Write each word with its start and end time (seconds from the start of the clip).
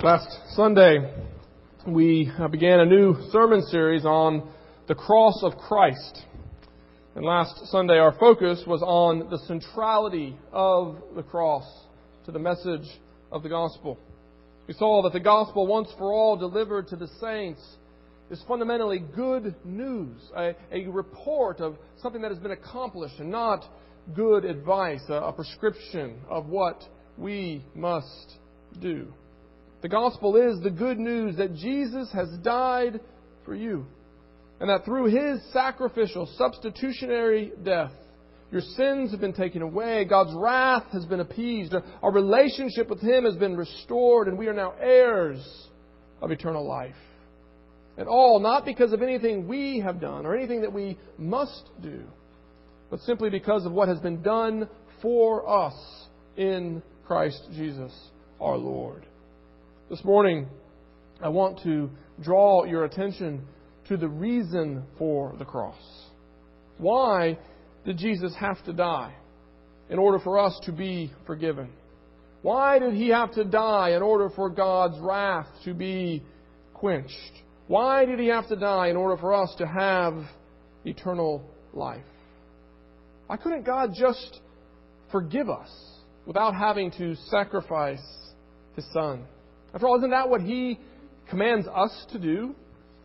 Last 0.00 0.54
Sunday, 0.54 1.12
we 1.84 2.30
began 2.52 2.78
a 2.78 2.86
new 2.86 3.16
sermon 3.32 3.62
series 3.62 4.04
on 4.04 4.48
the 4.86 4.94
cross 4.94 5.42
of 5.42 5.56
Christ. 5.56 6.22
And 7.16 7.24
last 7.24 7.66
Sunday, 7.66 7.98
our 7.98 8.12
focus 8.12 8.62
was 8.64 8.80
on 8.80 9.28
the 9.28 9.38
centrality 9.48 10.36
of 10.52 10.98
the 11.16 11.24
cross 11.24 11.64
to 12.26 12.30
the 12.30 12.38
message 12.38 12.86
of 13.32 13.42
the 13.42 13.48
gospel. 13.48 13.98
We 14.68 14.74
saw 14.74 15.02
that 15.02 15.12
the 15.12 15.18
gospel, 15.18 15.66
once 15.66 15.88
for 15.98 16.12
all 16.12 16.36
delivered 16.36 16.86
to 16.88 16.96
the 16.96 17.08
saints, 17.20 17.60
is 18.30 18.40
fundamentally 18.46 19.00
good 19.00 19.56
news, 19.64 20.20
a, 20.36 20.54
a 20.70 20.86
report 20.86 21.58
of 21.58 21.76
something 22.00 22.22
that 22.22 22.30
has 22.30 22.38
been 22.38 22.52
accomplished, 22.52 23.18
and 23.18 23.32
not 23.32 23.64
good 24.14 24.44
advice, 24.44 25.02
a, 25.08 25.14
a 25.14 25.32
prescription 25.32 26.20
of 26.28 26.46
what 26.46 26.84
we 27.16 27.64
must 27.74 28.36
do. 28.80 29.12
The 29.80 29.88
gospel 29.88 30.36
is 30.36 30.60
the 30.60 30.70
good 30.70 30.98
news 30.98 31.36
that 31.36 31.54
Jesus 31.54 32.10
has 32.12 32.28
died 32.42 33.00
for 33.44 33.54
you, 33.54 33.86
and 34.60 34.68
that 34.68 34.84
through 34.84 35.06
his 35.06 35.40
sacrificial, 35.52 36.28
substitutionary 36.36 37.52
death, 37.62 37.92
your 38.50 38.62
sins 38.62 39.10
have 39.12 39.20
been 39.20 39.34
taken 39.34 39.62
away, 39.62 40.04
God's 40.04 40.34
wrath 40.34 40.86
has 40.92 41.04
been 41.04 41.20
appeased, 41.20 41.74
our 42.02 42.12
relationship 42.12 42.88
with 42.88 43.00
him 43.00 43.24
has 43.24 43.36
been 43.36 43.56
restored, 43.56 44.26
and 44.26 44.38
we 44.38 44.48
are 44.48 44.54
now 44.54 44.74
heirs 44.80 45.68
of 46.20 46.30
eternal 46.30 46.66
life. 46.66 46.94
And 47.98 48.08
all 48.08 48.40
not 48.40 48.64
because 48.64 48.92
of 48.92 49.02
anything 49.02 49.46
we 49.46 49.80
have 49.80 50.00
done 50.00 50.24
or 50.24 50.36
anything 50.36 50.62
that 50.62 50.72
we 50.72 50.98
must 51.18 51.68
do, 51.82 52.02
but 52.90 53.00
simply 53.00 53.28
because 53.28 53.66
of 53.66 53.72
what 53.72 53.88
has 53.88 53.98
been 54.00 54.22
done 54.22 54.68
for 55.02 55.48
us 55.48 55.76
in 56.36 56.82
Christ 57.06 57.40
Jesus 57.54 57.92
our 58.40 58.56
Lord. 58.56 59.04
This 59.90 60.04
morning, 60.04 60.48
I 61.18 61.30
want 61.30 61.62
to 61.62 61.88
draw 62.20 62.64
your 62.64 62.84
attention 62.84 63.46
to 63.88 63.96
the 63.96 64.06
reason 64.06 64.82
for 64.98 65.34
the 65.38 65.46
cross. 65.46 65.80
Why 66.76 67.38
did 67.86 67.96
Jesus 67.96 68.34
have 68.38 68.62
to 68.66 68.74
die 68.74 69.14
in 69.88 69.98
order 69.98 70.18
for 70.18 70.38
us 70.38 70.60
to 70.64 70.72
be 70.72 71.10
forgiven? 71.26 71.70
Why 72.42 72.78
did 72.78 72.92
he 72.92 73.08
have 73.08 73.32
to 73.32 73.44
die 73.44 73.92
in 73.92 74.02
order 74.02 74.28
for 74.28 74.50
God's 74.50 74.98
wrath 75.00 75.46
to 75.64 75.72
be 75.72 76.22
quenched? 76.74 77.32
Why 77.66 78.04
did 78.04 78.18
he 78.18 78.26
have 78.26 78.46
to 78.48 78.56
die 78.56 78.88
in 78.88 78.96
order 78.96 79.16
for 79.16 79.32
us 79.32 79.54
to 79.56 79.66
have 79.66 80.22
eternal 80.84 81.42
life? 81.72 82.04
Why 83.26 83.38
couldn't 83.38 83.64
God 83.64 83.92
just 83.98 84.40
forgive 85.10 85.48
us 85.48 85.70
without 86.26 86.54
having 86.54 86.90
to 86.98 87.14
sacrifice 87.30 88.04
his 88.76 88.84
son? 88.92 89.24
After 89.78 89.86
all, 89.86 89.98
isn't 89.98 90.10
that 90.10 90.28
what 90.28 90.40
he 90.40 90.80
commands 91.30 91.68
us 91.72 91.92
to 92.10 92.18
do? 92.18 92.56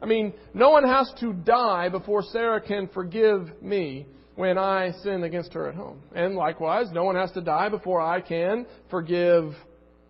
I 0.02 0.08
mean, 0.08 0.34
no 0.56 0.72
one 0.72 0.84
has 0.84 1.14
to 1.20 1.32
die 1.32 1.90
before 1.90 2.24
Sarah 2.24 2.60
can 2.60 2.88
forgive 2.88 3.62
me 3.62 4.08
when 4.34 4.58
I 4.58 4.90
sin 5.04 5.24
against 5.24 5.54
her 5.54 5.70
at 5.70 5.76
home. 5.76 6.02
And 6.16 6.34
likewise, 6.34 6.88
no 6.92 7.04
one 7.04 7.16
has 7.16 7.32
to 7.34 7.42
die 7.42 7.70
before 7.70 8.02
I 8.02 8.22
can 8.22 8.66
forgive 8.90 9.54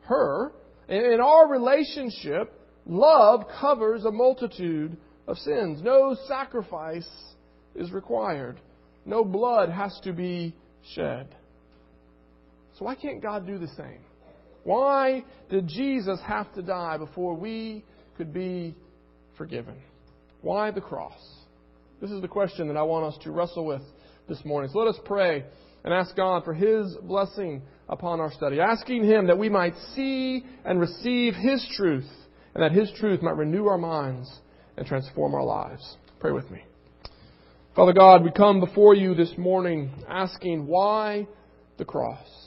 her. 0.03 0.53
In 0.87 1.19
our 1.21 1.49
relationship, 1.49 2.57
love 2.85 3.43
covers 3.59 4.05
a 4.05 4.11
multitude 4.11 4.95
of 5.27 5.37
sins. 5.39 5.81
No 5.83 6.15
sacrifice 6.29 7.09
is 7.75 7.91
required. 7.91 8.57
No 9.05 9.25
blood 9.25 9.67
has 9.67 9.99
to 10.05 10.13
be 10.13 10.55
shed. 10.95 11.27
So 12.79 12.85
why 12.85 12.95
can't 12.95 13.21
God 13.21 13.45
do 13.45 13.57
the 13.57 13.67
same? 13.67 13.99
Why 14.63 15.23
did 15.49 15.67
Jesus 15.67 16.19
have 16.25 16.53
to 16.53 16.61
die 16.61 16.97
before 16.97 17.35
we 17.35 17.83
could 18.17 18.33
be 18.33 18.75
forgiven? 19.37 19.75
Why 20.41 20.71
the 20.71 20.81
cross? 20.81 21.19
This 22.01 22.11
is 22.11 22.21
the 22.21 22.27
question 22.27 22.67
that 22.67 22.77
I 22.77 22.83
want 22.83 23.13
us 23.13 23.23
to 23.23 23.31
wrestle 23.31 23.65
with 23.65 23.81
this 24.27 24.43
morning. 24.45 24.69
So 24.71 24.79
let 24.79 24.87
us 24.87 24.99
pray 25.05 25.43
and 25.83 25.93
ask 25.93 26.15
God 26.15 26.43
for 26.43 26.53
His 26.53 26.95
blessing 27.03 27.61
upon 27.89 28.19
our 28.19 28.31
study, 28.31 28.59
asking 28.59 29.03
Him 29.03 29.27
that 29.27 29.37
we 29.37 29.49
might 29.49 29.73
see 29.95 30.45
and 30.65 30.79
receive 30.79 31.33
His 31.33 31.65
truth, 31.75 32.09
and 32.53 32.63
that 32.63 32.71
His 32.71 32.91
truth 32.99 33.21
might 33.21 33.35
renew 33.37 33.67
our 33.67 33.77
minds 33.77 34.31
and 34.77 34.85
transform 34.85 35.33
our 35.33 35.43
lives. 35.43 35.97
Pray 36.19 36.31
with 36.31 36.49
me. 36.49 36.61
Father 37.75 37.93
God, 37.93 38.23
we 38.23 38.31
come 38.31 38.59
before 38.59 38.95
you 38.95 39.15
this 39.15 39.33
morning 39.37 39.91
asking 40.07 40.67
why 40.67 41.27
the 41.77 41.85
cross? 41.85 42.42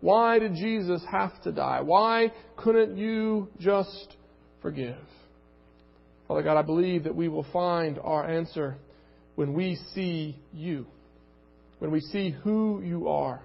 Why 0.00 0.38
did 0.38 0.54
Jesus 0.54 1.02
have 1.10 1.40
to 1.42 1.52
die? 1.52 1.80
Why 1.80 2.32
couldn't 2.56 2.96
you 2.96 3.48
just 3.58 4.16
forgive? 4.62 4.96
Father 6.28 6.42
God, 6.42 6.58
I 6.58 6.62
believe 6.62 7.04
that 7.04 7.14
we 7.14 7.28
will 7.28 7.46
find 7.52 7.98
our 7.98 8.28
answer 8.28 8.76
when 9.34 9.54
we 9.54 9.78
see 9.94 10.36
you, 10.52 10.86
when 11.78 11.90
we 11.90 12.00
see 12.00 12.30
who 12.30 12.82
you 12.84 13.08
are, 13.08 13.40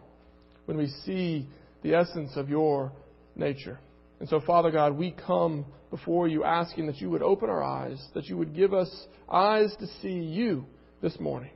when 0.65 0.77
we 0.77 0.87
see 1.05 1.47
the 1.81 1.95
essence 1.95 2.31
of 2.35 2.49
your 2.49 2.91
nature. 3.35 3.79
And 4.19 4.29
so, 4.29 4.39
Father 4.41 4.69
God, 4.69 4.97
we 4.97 5.11
come 5.11 5.65
before 5.89 6.27
you 6.27 6.43
asking 6.43 6.87
that 6.87 6.97
you 6.97 7.09
would 7.09 7.21
open 7.21 7.49
our 7.49 7.63
eyes, 7.63 8.03
that 8.13 8.25
you 8.25 8.37
would 8.37 8.55
give 8.55 8.73
us 8.73 8.89
eyes 9.29 9.73
to 9.79 9.87
see 10.01 10.19
you 10.19 10.65
this 11.01 11.19
morning, 11.19 11.51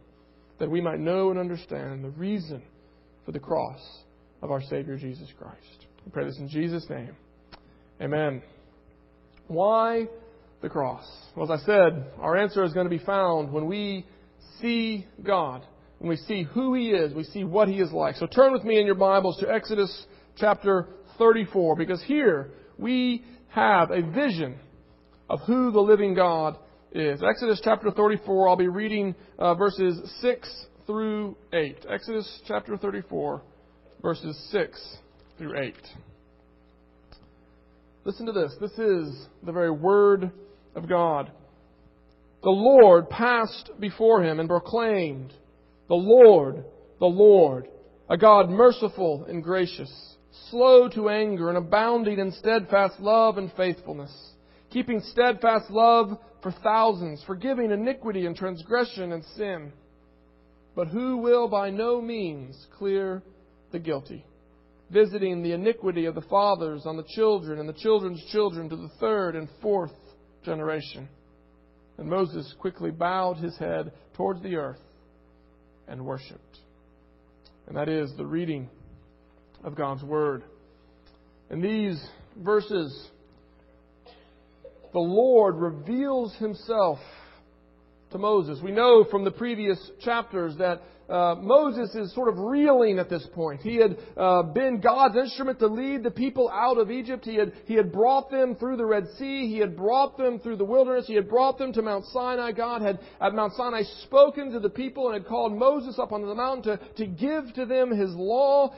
that 0.60 0.70
we 0.70 0.82
might 0.82 1.00
know 1.00 1.30
and 1.30 1.40
understand 1.40 2.04
the 2.04 2.10
reason 2.10 2.62
for 3.26 3.32
the 3.32 3.40
cross 3.40 3.80
of 4.42 4.52
our 4.52 4.62
Savior 4.62 4.98
Jesus 4.98 5.30
Christ. 5.38 5.88
We 6.06 6.12
pray 6.12 6.26
this 6.26 6.38
in 6.38 6.50
Jesus' 6.50 6.86
name. 6.90 7.16
Amen. 8.02 8.42
Why 9.48 10.08
the 10.62 10.70
cross? 10.70 11.06
Well, 11.36 11.52
as 11.52 11.62
I 11.62 11.66
said, 11.66 12.12
our 12.20 12.38
answer 12.38 12.64
is 12.64 12.74
going 12.74 12.86
to 12.86 12.96
be 12.96 13.04
found 13.04 13.52
when 13.52 13.68
we 13.68 14.06
see 14.62 15.06
God, 15.24 15.66
when 16.00 16.10
we 16.10 16.18
see 16.18 16.44
who 16.44 16.74
He 16.74 16.92
is, 16.92 17.14
we 17.14 17.24
see 17.24 17.44
what 17.44 17.68
He 17.68 17.80
is 17.80 17.92
like. 17.92 18.16
So 18.16 18.28
turn 18.28 18.54
with 18.54 18.64
me 18.64 18.80
in 18.80 18.86
your 18.86 18.96
Bibles 18.96 19.38
to 19.40 19.52
Exodus 19.52 20.06
chapter 20.38 20.88
34, 21.18 21.76
because 21.76 22.02
here 22.04 22.52
we 22.78 23.24
have 23.50 23.92
a 23.92 24.02
vision 24.02 24.60
of 25.30 25.40
who 25.42 25.72
the 25.72 25.80
living 25.80 26.14
God 26.14 26.58
is. 26.92 27.22
Exodus 27.24 27.60
chapter 27.64 27.92
34, 27.92 28.50
I'll 28.50 28.56
be 28.56 28.68
reading 28.68 29.16
uh, 29.40 29.56
verses 29.56 30.00
6 30.22 30.66
through 30.86 31.36
8. 31.54 31.86
Exodus 31.90 32.42
chapter 32.48 32.78
34 32.78 33.42
verses 34.02 34.38
6 34.52 34.98
through 35.38 35.60
8. 35.60 35.76
Listen 38.04 38.26
to 38.26 38.32
this. 38.32 38.56
This 38.62 38.72
is 38.72 39.28
the 39.44 39.52
very 39.52 39.72
word 39.72 40.32
of 40.76 40.88
God. 40.88 41.32
The 42.44 42.50
Lord 42.50 43.10
passed 43.10 43.72
before 43.80 44.24
him 44.24 44.40
and 44.40 44.48
proclaimed, 44.48 45.34
The 45.90 45.96
Lord, 45.96 46.64
the 47.00 47.06
Lord, 47.06 47.68
a 48.10 48.18
God 48.18 48.50
merciful 48.50 49.26
and 49.28 49.44
gracious, 49.44 49.92
slow 50.50 50.88
to 50.90 51.10
anger 51.10 51.50
and 51.50 51.58
abounding 51.58 52.20
in 52.20 52.32
steadfast 52.32 53.00
love 53.00 53.38
and 53.38 53.52
faithfulness, 53.58 54.14
keeping 54.70 55.02
steadfast 55.02 55.70
love 55.70 56.18
for 56.42 56.52
thousands, 56.64 57.24
forgiving 57.26 57.72
iniquity 57.72 58.26
and 58.26 58.36
transgression 58.36 59.12
and 59.12 59.26
sin, 59.36 59.74
but 60.76 60.88
who 60.88 61.18
will 61.18 61.50
by 61.50 61.72
no 61.72 62.00
means 62.00 62.68
clear 62.78 63.24
the 63.72 63.80
guilty, 63.80 64.26
visiting 64.92 65.44
the 65.44 65.54
iniquity 65.54 66.06
of 66.06 66.16
the 66.16 66.22
fathers 66.22 66.84
on 66.86 66.98
the 66.98 67.04
children 67.04 67.60
and 67.60 67.68
the 67.68 67.74
children's 67.74 68.24
children 68.32 68.70
to 68.70 68.76
the 68.76 68.92
third 69.00 69.36
and 69.36 69.50
fourth 69.62 69.92
generation. 70.44 71.08
And 71.98 72.10
Moses 72.10 72.54
quickly 72.60 72.92
bowed 72.92 73.38
his 73.38 73.58
head 73.58 73.92
towards 74.16 74.42
the 74.44 74.56
earth 74.56 74.80
and 75.88 76.06
worshipped. 76.06 76.60
And 77.68 77.76
that 77.76 77.90
is 77.90 78.12
the 78.16 78.26
reading 78.26 78.70
of 79.64 79.76
God's 79.76 80.04
Word. 80.04 80.44
In 81.50 81.62
these 81.62 82.02
verses, 82.38 83.08
the 84.94 85.00
Lord 85.00 85.56
reveals 85.56 86.36
himself 86.36 87.00
to 88.12 88.18
Moses. 88.18 88.60
We 88.64 88.72
know 88.72 89.06
from 89.10 89.24
the 89.24 89.32
previous 89.32 89.80
chapters 90.04 90.56
that 90.58 90.82
uh, 91.10 91.36
Moses 91.36 91.96
is 91.96 92.14
sort 92.14 92.28
of 92.28 92.38
reeling 92.38 93.00
at 93.00 93.10
this 93.10 93.26
point. 93.34 93.62
He 93.62 93.78
had 93.78 93.98
uh, 94.18 94.44
been 94.44 94.82
God's 94.82 95.16
instrument 95.16 95.60
to 95.60 95.68
lead 95.68 96.04
the 96.04 96.12
people 96.12 96.50
out 96.50 96.78
of 96.78 96.92
Egypt. 96.92 97.24
He 97.24 97.36
had, 97.36 97.54
he 97.66 97.76
had 97.76 97.94
brought 97.94 98.30
them 98.30 98.56
through 98.56 98.76
the 98.76 98.86
Red 98.86 99.08
Sea. 99.18 99.48
He 99.48 99.58
had 99.58 99.78
brought 99.78 100.18
them 100.18 100.40
through 100.40 100.58
the 100.58 100.66
wilderness. 100.66 101.08
He 101.08 101.16
had 101.16 101.30
brought 101.30 101.58
them 101.58 101.72
to 101.74 101.82
Mount 101.82 102.06
Sinai. 102.08 102.52
God 102.52 102.82
had 102.82 103.00
at 103.22 103.34
Mount 103.34 103.54
Sinai 103.54 103.84
spoken 104.04 104.52
to 104.52 104.60
the 104.60 104.70
people 104.70 105.08
and 105.08 105.14
had 105.14 105.30
called 105.30 105.58
Moses 105.58 105.98
up 105.98 106.12
onto 106.12 106.28
the 106.28 106.36
mountain 106.36 106.78
to, 106.78 106.88
to 106.96 107.06
give 107.06 107.54
to 107.54 107.66
them 107.66 107.90
his 107.90 108.14
law. 108.14 108.76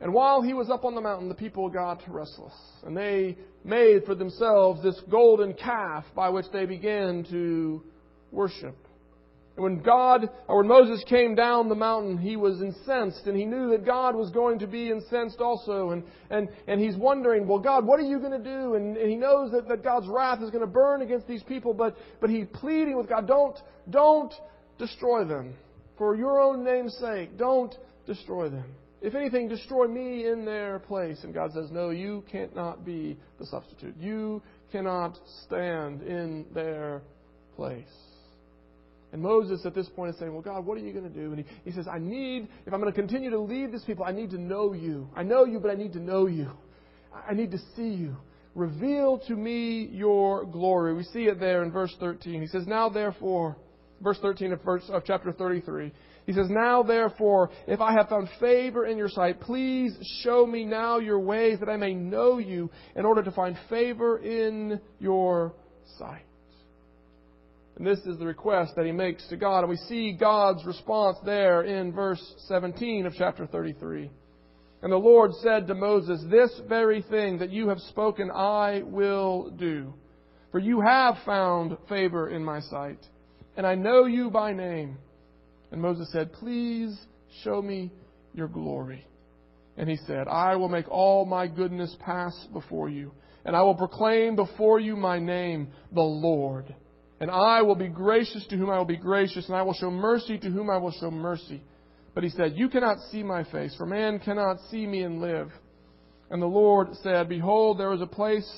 And 0.00 0.12
while 0.12 0.42
he 0.42 0.54
was 0.54 0.70
up 0.70 0.84
on 0.84 0.94
the 0.94 1.00
mountain, 1.00 1.28
the 1.28 1.34
people 1.34 1.68
got 1.70 2.02
restless. 2.06 2.52
And 2.84 2.96
they 2.96 3.36
made 3.64 4.04
for 4.04 4.14
themselves 4.14 4.82
this 4.82 5.00
golden 5.10 5.54
calf 5.54 6.04
by 6.14 6.28
which 6.28 6.46
they 6.52 6.66
began 6.66 7.24
to 7.30 7.82
worship. 8.30 8.76
And 9.56 9.64
when 9.64 9.80
God, 9.80 10.28
or 10.48 10.58
when 10.58 10.68
Moses 10.68 11.02
came 11.08 11.34
down 11.34 11.68
the 11.68 11.74
mountain, 11.74 12.18
he 12.18 12.36
was 12.36 12.60
incensed, 12.60 13.26
and 13.26 13.36
he 13.36 13.46
knew 13.46 13.70
that 13.70 13.86
God 13.86 14.14
was 14.14 14.30
going 14.30 14.58
to 14.58 14.66
be 14.66 14.90
incensed 14.90 15.40
also. 15.40 15.90
And, 15.90 16.04
and, 16.30 16.48
and 16.68 16.80
he's 16.80 16.96
wondering, 16.96 17.46
well, 17.48 17.58
God, 17.58 17.86
what 17.86 17.98
are 17.98 18.04
you 18.04 18.18
going 18.18 18.32
to 18.32 18.38
do? 18.38 18.74
And, 18.74 18.96
and 18.96 19.10
he 19.10 19.16
knows 19.16 19.52
that, 19.52 19.66
that 19.68 19.82
God's 19.82 20.08
wrath 20.08 20.42
is 20.42 20.50
going 20.50 20.60
to 20.60 20.70
burn 20.70 21.00
against 21.00 21.26
these 21.26 21.42
people, 21.42 21.72
but, 21.72 21.96
but 22.20 22.28
he's 22.28 22.46
pleading 22.52 22.96
with 22.96 23.08
God, 23.08 23.26
don't, 23.26 23.56
don't 23.88 24.32
destroy 24.78 25.24
them. 25.24 25.54
For 25.96 26.14
your 26.14 26.40
own 26.40 26.62
name's 26.62 26.94
sake, 26.98 27.38
don't 27.38 27.74
destroy 28.06 28.50
them. 28.50 28.74
If 29.00 29.14
anything, 29.14 29.48
destroy 29.48 29.86
me 29.86 30.26
in 30.26 30.44
their 30.44 30.78
place. 30.80 31.22
And 31.22 31.32
God 31.32 31.52
says, 31.52 31.70
No, 31.70 31.90
you 31.90 32.24
cannot 32.30 32.84
be 32.84 33.16
the 33.38 33.46
substitute. 33.46 33.94
You 33.98 34.42
cannot 34.72 35.18
stand 35.44 36.02
in 36.02 36.46
their 36.54 37.02
place. 37.54 37.84
And 39.16 39.22
Moses 39.22 39.64
at 39.64 39.74
this 39.74 39.88
point 39.88 40.12
is 40.12 40.18
saying, 40.18 40.30
Well, 40.30 40.42
God, 40.42 40.66
what 40.66 40.76
are 40.76 40.82
you 40.82 40.92
going 40.92 41.10
to 41.10 41.18
do? 41.18 41.32
And 41.32 41.38
he, 41.38 41.46
he 41.64 41.72
says, 41.72 41.88
I 41.90 41.98
need, 41.98 42.48
if 42.66 42.74
I'm 42.74 42.82
going 42.82 42.92
to 42.92 43.00
continue 43.00 43.30
to 43.30 43.38
lead 43.38 43.72
this 43.72 43.82
people, 43.84 44.04
I 44.04 44.12
need 44.12 44.28
to 44.32 44.38
know 44.38 44.74
you. 44.74 45.08
I 45.16 45.22
know 45.22 45.46
you, 45.46 45.58
but 45.58 45.70
I 45.70 45.74
need 45.74 45.94
to 45.94 46.00
know 46.00 46.26
you. 46.26 46.50
I 47.26 47.32
need 47.32 47.50
to 47.52 47.58
see 47.74 47.88
you. 47.88 48.14
Reveal 48.54 49.20
to 49.26 49.34
me 49.34 49.86
your 49.90 50.44
glory. 50.44 50.92
We 50.92 51.02
see 51.04 51.24
it 51.28 51.40
there 51.40 51.62
in 51.62 51.72
verse 51.72 51.96
13. 51.98 52.42
He 52.42 52.46
says, 52.46 52.66
Now 52.66 52.90
therefore, 52.90 53.56
verse 54.02 54.18
13 54.20 54.52
of, 54.52 54.62
verse, 54.62 54.84
of 54.90 55.02
chapter 55.06 55.32
33. 55.32 55.92
He 56.26 56.32
says, 56.34 56.48
Now 56.50 56.82
therefore, 56.82 57.48
if 57.66 57.80
I 57.80 57.92
have 57.94 58.10
found 58.10 58.28
favor 58.38 58.84
in 58.84 58.98
your 58.98 59.08
sight, 59.08 59.40
please 59.40 59.96
show 60.24 60.44
me 60.44 60.66
now 60.66 60.98
your 60.98 61.20
ways 61.20 61.58
that 61.60 61.70
I 61.70 61.78
may 61.78 61.94
know 61.94 62.36
you 62.36 62.70
in 62.94 63.06
order 63.06 63.22
to 63.22 63.30
find 63.30 63.56
favor 63.70 64.18
in 64.18 64.78
your 65.00 65.54
sight. 65.98 66.25
And 67.76 67.86
this 67.86 67.98
is 68.00 68.18
the 68.18 68.26
request 68.26 68.74
that 68.76 68.86
he 68.86 68.92
makes 68.92 69.26
to 69.28 69.36
God. 69.36 69.60
And 69.60 69.68
we 69.68 69.76
see 69.76 70.12
God's 70.12 70.64
response 70.64 71.18
there 71.24 71.62
in 71.62 71.92
verse 71.92 72.22
17 72.48 73.06
of 73.06 73.14
chapter 73.16 73.46
33. 73.46 74.10
And 74.82 74.92
the 74.92 74.96
Lord 74.96 75.32
said 75.42 75.66
to 75.66 75.74
Moses, 75.74 76.22
This 76.30 76.50
very 76.68 77.02
thing 77.02 77.38
that 77.38 77.50
you 77.50 77.68
have 77.68 77.80
spoken 77.80 78.30
I 78.30 78.82
will 78.84 79.50
do. 79.50 79.92
For 80.52 80.58
you 80.58 80.80
have 80.80 81.16
found 81.26 81.76
favor 81.88 82.30
in 82.30 82.42
my 82.42 82.60
sight, 82.60 82.98
and 83.56 83.66
I 83.66 83.74
know 83.74 84.06
you 84.06 84.30
by 84.30 84.52
name. 84.52 84.96
And 85.70 85.82
Moses 85.82 86.10
said, 86.12 86.32
Please 86.32 86.96
show 87.42 87.60
me 87.60 87.92
your 88.32 88.48
glory. 88.48 89.06
And 89.76 89.90
he 89.90 89.96
said, 90.06 90.28
I 90.28 90.56
will 90.56 90.70
make 90.70 90.88
all 90.88 91.26
my 91.26 91.46
goodness 91.46 91.94
pass 92.00 92.34
before 92.52 92.88
you, 92.88 93.12
and 93.44 93.54
I 93.54 93.62
will 93.62 93.74
proclaim 93.74 94.36
before 94.36 94.80
you 94.80 94.96
my 94.96 95.18
name, 95.18 95.68
the 95.92 96.00
Lord. 96.00 96.74
And 97.20 97.30
I 97.30 97.62
will 97.62 97.74
be 97.74 97.88
gracious 97.88 98.46
to 98.48 98.56
whom 98.56 98.70
I 98.70 98.78
will 98.78 98.84
be 98.84 98.96
gracious, 98.96 99.46
and 99.46 99.56
I 99.56 99.62
will 99.62 99.72
show 99.74 99.90
mercy 99.90 100.38
to 100.38 100.50
whom 100.50 100.68
I 100.68 100.76
will 100.76 100.92
show 100.92 101.10
mercy. 101.10 101.62
But 102.14 102.24
he 102.24 102.30
said, 102.30 102.54
You 102.56 102.68
cannot 102.68 102.98
see 103.10 103.22
my 103.22 103.44
face, 103.44 103.74
for 103.76 103.86
man 103.86 104.18
cannot 104.18 104.58
see 104.70 104.86
me 104.86 105.02
and 105.02 105.20
live. 105.20 105.50
And 106.30 106.42
the 106.42 106.46
Lord 106.46 106.88
said, 107.02 107.28
Behold, 107.28 107.78
there 107.78 107.92
is 107.92 108.00
a 108.00 108.06
place 108.06 108.50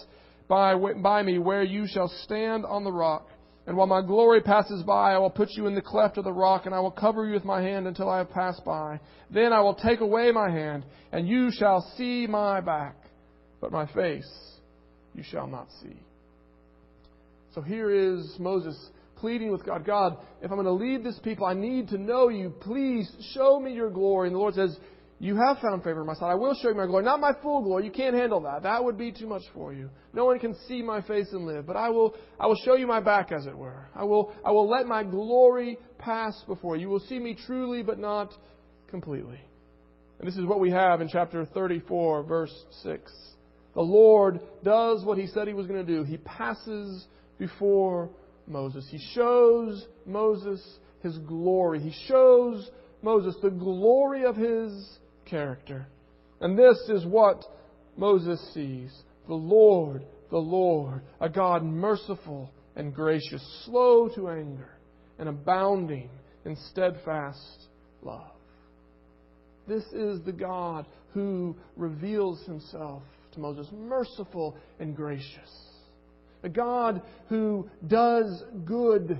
by, 0.48 0.74
by 1.02 1.22
me 1.22 1.38
where 1.38 1.62
you 1.62 1.86
shall 1.86 2.08
stand 2.24 2.64
on 2.64 2.84
the 2.84 2.92
rock. 2.92 3.28
And 3.66 3.76
while 3.76 3.86
my 3.86 4.00
glory 4.00 4.40
passes 4.40 4.82
by, 4.82 5.12
I 5.12 5.18
will 5.18 5.28
put 5.28 5.50
you 5.50 5.66
in 5.66 5.74
the 5.74 5.82
cleft 5.82 6.16
of 6.16 6.24
the 6.24 6.32
rock, 6.32 6.64
and 6.64 6.74
I 6.74 6.80
will 6.80 6.90
cover 6.90 7.26
you 7.26 7.34
with 7.34 7.44
my 7.44 7.60
hand 7.60 7.86
until 7.86 8.08
I 8.08 8.18
have 8.18 8.30
passed 8.30 8.64
by. 8.64 8.98
Then 9.30 9.52
I 9.52 9.60
will 9.60 9.74
take 9.74 10.00
away 10.00 10.32
my 10.32 10.50
hand, 10.50 10.86
and 11.12 11.28
you 11.28 11.50
shall 11.52 11.82
see 11.96 12.26
my 12.26 12.62
back, 12.62 12.96
but 13.60 13.70
my 13.70 13.86
face 13.92 14.26
you 15.14 15.22
shall 15.22 15.46
not 15.46 15.68
see. 15.82 16.00
So 17.58 17.62
here 17.62 17.90
is 17.90 18.36
Moses 18.38 18.78
pleading 19.16 19.50
with 19.50 19.66
God 19.66 19.84
God, 19.84 20.18
if 20.40 20.48
I'm 20.52 20.62
going 20.62 20.64
to 20.66 20.70
lead 20.70 21.02
this 21.02 21.18
people, 21.24 21.44
I 21.44 21.54
need 21.54 21.88
to 21.88 21.98
know 21.98 22.28
you. 22.28 22.50
Please 22.50 23.10
show 23.34 23.58
me 23.58 23.72
your 23.72 23.90
glory. 23.90 24.28
And 24.28 24.36
the 24.36 24.38
Lord 24.38 24.54
says, 24.54 24.78
You 25.18 25.34
have 25.34 25.58
found 25.58 25.82
favor 25.82 26.02
in 26.02 26.06
my 26.06 26.14
sight. 26.14 26.30
I 26.30 26.36
will 26.36 26.54
show 26.54 26.68
you 26.68 26.76
my 26.76 26.86
glory. 26.86 27.02
Not 27.02 27.18
my 27.18 27.32
full 27.42 27.62
glory. 27.62 27.84
You 27.84 27.90
can't 27.90 28.14
handle 28.14 28.40
that. 28.42 28.62
That 28.62 28.84
would 28.84 28.96
be 28.96 29.10
too 29.10 29.26
much 29.26 29.42
for 29.54 29.72
you. 29.72 29.90
No 30.12 30.24
one 30.24 30.38
can 30.38 30.54
see 30.68 30.82
my 30.82 31.02
face 31.02 31.26
and 31.32 31.46
live. 31.46 31.66
But 31.66 31.74
I 31.74 31.88
will, 31.88 32.14
I 32.38 32.46
will 32.46 32.60
show 32.64 32.76
you 32.76 32.86
my 32.86 33.00
back, 33.00 33.32
as 33.32 33.44
it 33.46 33.58
were. 33.58 33.88
I 33.92 34.04
will, 34.04 34.32
I 34.44 34.52
will 34.52 34.70
let 34.70 34.86
my 34.86 35.02
glory 35.02 35.78
pass 35.98 36.40
before 36.46 36.76
you. 36.76 36.82
You 36.82 36.88
will 36.90 37.00
see 37.00 37.18
me 37.18 37.36
truly, 37.44 37.82
but 37.82 37.98
not 37.98 38.32
completely. 38.86 39.40
And 40.20 40.28
this 40.28 40.36
is 40.36 40.44
what 40.46 40.60
we 40.60 40.70
have 40.70 41.00
in 41.00 41.08
chapter 41.08 41.44
34, 41.44 42.22
verse 42.22 42.54
6. 42.84 43.12
The 43.74 43.80
Lord 43.80 44.38
does 44.62 45.04
what 45.04 45.18
he 45.18 45.26
said 45.26 45.48
he 45.48 45.54
was 45.54 45.66
going 45.66 45.84
to 45.84 45.92
do. 45.92 46.04
He 46.04 46.18
passes 46.18 47.04
before 47.38 48.10
Moses. 48.46 48.86
He 48.90 48.98
shows 49.14 49.86
Moses 50.06 50.62
his 51.02 51.16
glory. 51.18 51.80
He 51.80 51.94
shows 52.06 52.70
Moses 53.02 53.36
the 53.42 53.50
glory 53.50 54.24
of 54.24 54.36
his 54.36 54.98
character. 55.24 55.86
And 56.40 56.58
this 56.58 56.78
is 56.88 57.04
what 57.04 57.44
Moses 57.96 58.40
sees 58.54 58.96
the 59.26 59.34
Lord, 59.34 60.04
the 60.30 60.38
Lord, 60.38 61.02
a 61.20 61.28
God 61.28 61.62
merciful 61.62 62.50
and 62.76 62.94
gracious, 62.94 63.42
slow 63.66 64.08
to 64.14 64.30
anger, 64.30 64.70
and 65.18 65.28
abounding 65.28 66.08
in 66.46 66.56
steadfast 66.70 67.66
love. 68.02 68.30
This 69.66 69.84
is 69.92 70.22
the 70.24 70.32
God 70.32 70.86
who 71.12 71.56
reveals 71.76 72.42
himself 72.46 73.02
to 73.32 73.40
Moses, 73.40 73.66
merciful 73.72 74.56
and 74.78 74.96
gracious 74.96 75.67
a 76.42 76.48
God 76.48 77.02
who 77.28 77.68
does 77.86 78.42
good 78.64 79.18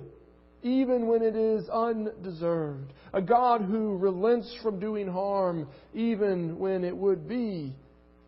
even 0.63 1.07
when 1.07 1.23
it 1.23 1.37
is 1.37 1.69
undeserved, 1.69 2.93
a 3.13 3.23
God 3.23 3.63
who 3.63 3.97
relents 3.97 4.55
from 4.63 4.81
doing 4.81 5.07
harm 5.07 5.69
even 5.95 6.59
when 6.59 6.85
it 6.85 6.97
would 6.97 7.29
be 7.29 7.75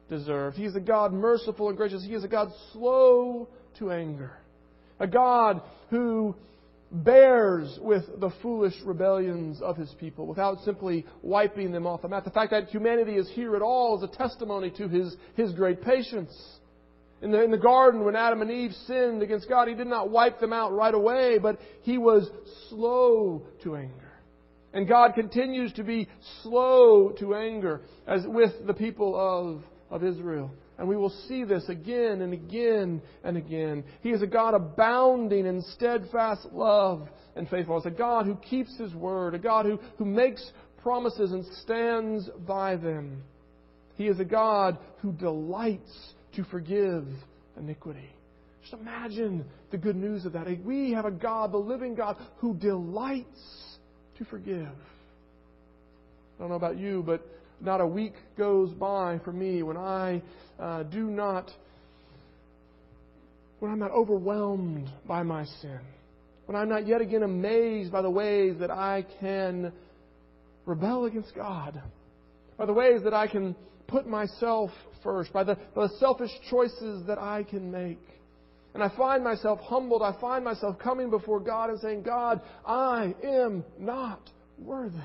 deserved. 0.09 0.57
He 0.57 0.65
is 0.65 0.77
a 0.77 0.81
God 0.81 1.13
merciful 1.13 1.69
and 1.69 1.77
gracious. 1.77 2.05
He 2.05 2.15
is 2.15 2.25
a 2.25 2.29
God 2.29 2.51
slow 2.73 3.49
to 3.79 3.91
anger, 3.91 4.33
a 4.99 5.07
God 5.07 5.63
who 5.91 6.35
bears 6.93 7.79
with 7.81 8.05
the 8.19 8.31
foolish 8.43 8.75
rebellions 8.85 9.61
of 9.63 9.77
his 9.77 9.93
people 9.99 10.27
without 10.27 10.61
simply 10.65 11.07
wiping 11.23 11.73
them 11.73 11.87
off 11.87 12.03
the 12.03 12.09
map. 12.09 12.25
The 12.25 12.31
fact 12.31 12.51
that 12.51 12.69
humanity 12.69 13.15
is 13.15 13.31
here 13.31 13.55
at 13.55 13.63
all 13.63 13.97
is 13.97 14.03
a 14.03 14.17
testimony 14.17 14.71
to 14.73 14.89
his, 14.89 15.17
his 15.37 15.53
great 15.53 15.83
patience. 15.83 16.33
In 17.23 17.31
the, 17.33 17.43
in 17.43 17.51
the 17.51 17.59
garden, 17.59 18.05
when 18.05 18.17
Adam 18.17 18.41
and 18.41 18.51
Eve 18.51 18.73
sinned 18.87 19.23
against 19.23 19.49
God, 19.49 19.69
He 19.69 19.75
did 19.75 19.87
not 19.87 20.11
wipe 20.11 20.41
them 20.41 20.53
out 20.53 20.73
right 20.73 20.95
away, 20.95 21.39
but 21.39 21.59
He 21.83 21.99
was 21.99 22.29
slow 22.69 23.43
to 23.63 23.77
anger. 23.77 24.11
And 24.73 24.89
God 24.89 25.15
continues 25.15 25.73
to 25.75 25.85
be 25.85 26.09
slow 26.43 27.11
to 27.19 27.35
anger 27.35 27.83
as 28.07 28.25
with 28.27 28.53
the 28.67 28.75
people 28.75 29.15
of, 29.17 29.63
of 29.91 30.05
Israel. 30.05 30.51
And 30.79 30.89
we 30.89 30.97
will 30.97 31.13
see 31.29 31.45
this 31.45 31.69
again 31.69 32.23
and 32.23 32.33
again 32.33 33.03
and 33.23 33.37
again. 33.37 33.85
He 34.01 34.11
is 34.11 34.23
a 34.23 34.27
God 34.27 34.55
abounding 34.55 35.45
in 35.45 35.61
steadfast 35.75 36.47
love 36.53 37.07
and 37.37 37.49
faithfulness, 37.49 37.85
a 37.85 37.91
God 37.91 38.25
who 38.25 38.37
keeps 38.37 38.79
His 38.79 38.95
word, 38.95 39.35
a 39.35 39.39
God 39.39 39.67
who, 39.67 39.79
who 39.99 40.07
makes 40.07 40.43
promises 40.83 41.33
and 41.33 41.45
stands 41.63 42.31
by 42.47 42.77
them. 42.77 43.23
He 43.97 44.07
is 44.07 44.21
a 44.21 44.25
God 44.25 44.79
who 45.03 45.13
delights 45.13 46.15
to 46.37 46.45
forgive 46.45 47.07
iniquity. 47.57 48.11
Just 48.63 48.75
imagine 48.75 49.45
the 49.71 49.79
good 49.79 49.97
news 49.97 50.27
of 50.27 50.33
that. 50.35 50.47
We 50.65 50.93
have 50.93 51.05
a 51.05 51.11
God, 51.11 51.53
the 51.53 51.59
living 51.59 51.95
God, 51.95 52.17
who 52.39 52.55
delights 52.55 53.79
to 54.19 54.25
forgive. 54.25 54.67
I 54.67 56.41
don't 56.41 56.51
know 56.51 56.57
about 56.57 56.79
you, 56.79 57.03
but 57.05 57.27
not 57.61 57.81
a 57.81 57.87
week 57.87 58.15
goes 58.39 58.71
by 58.73 59.21
for 59.25 59.33
me 59.33 59.63
when 59.63 59.77
I 59.77 60.23
uh, 60.59 60.83
do 60.85 61.05
not, 61.05 61.51
when 63.59 63.71
I'm 63.71 63.79
not 63.79 63.91
overwhelmed 63.91 64.91
by 65.07 65.23
my 65.23 65.45
sin, 65.61 65.81
when 66.47 66.57
I'm 66.57 66.69
not 66.69 66.87
yet 66.87 67.01
again 67.01 67.23
amazed 67.23 67.93
by 67.93 68.03
the 68.03 68.11
ways 68.11 68.57
that 68.61 68.71
I 68.71 69.07
can 69.21 69.73
rebel 70.67 71.05
against 71.05 71.35
God, 71.35 71.83
by 72.57 72.67
the 72.67 72.73
ways 72.73 73.03
that 73.05 73.15
I 73.15 73.27
can 73.27 73.55
put 73.87 74.07
myself 74.07 74.71
first, 75.03 75.33
by 75.33 75.45
the, 75.45 75.57
by 75.75 75.87
the 75.87 75.95
selfish 75.99 76.31
choices 76.51 77.07
that 77.07 77.19
I 77.19 77.43
can 77.43 77.71
make. 77.71 78.01
And 78.75 78.83
I 78.83 78.89
find 78.97 79.25
myself 79.25 79.61
humbled. 79.61 80.03
I 80.03 80.19
find 80.21 80.45
myself 80.45 80.79
coming 80.79 81.11
before 81.11 81.41
God 81.41 81.71
and 81.71 81.81
saying, 81.81 82.03
God, 82.03 82.41
I 82.65 83.15
am 83.25 83.65
not 83.79 84.31
worthy. 84.59 84.97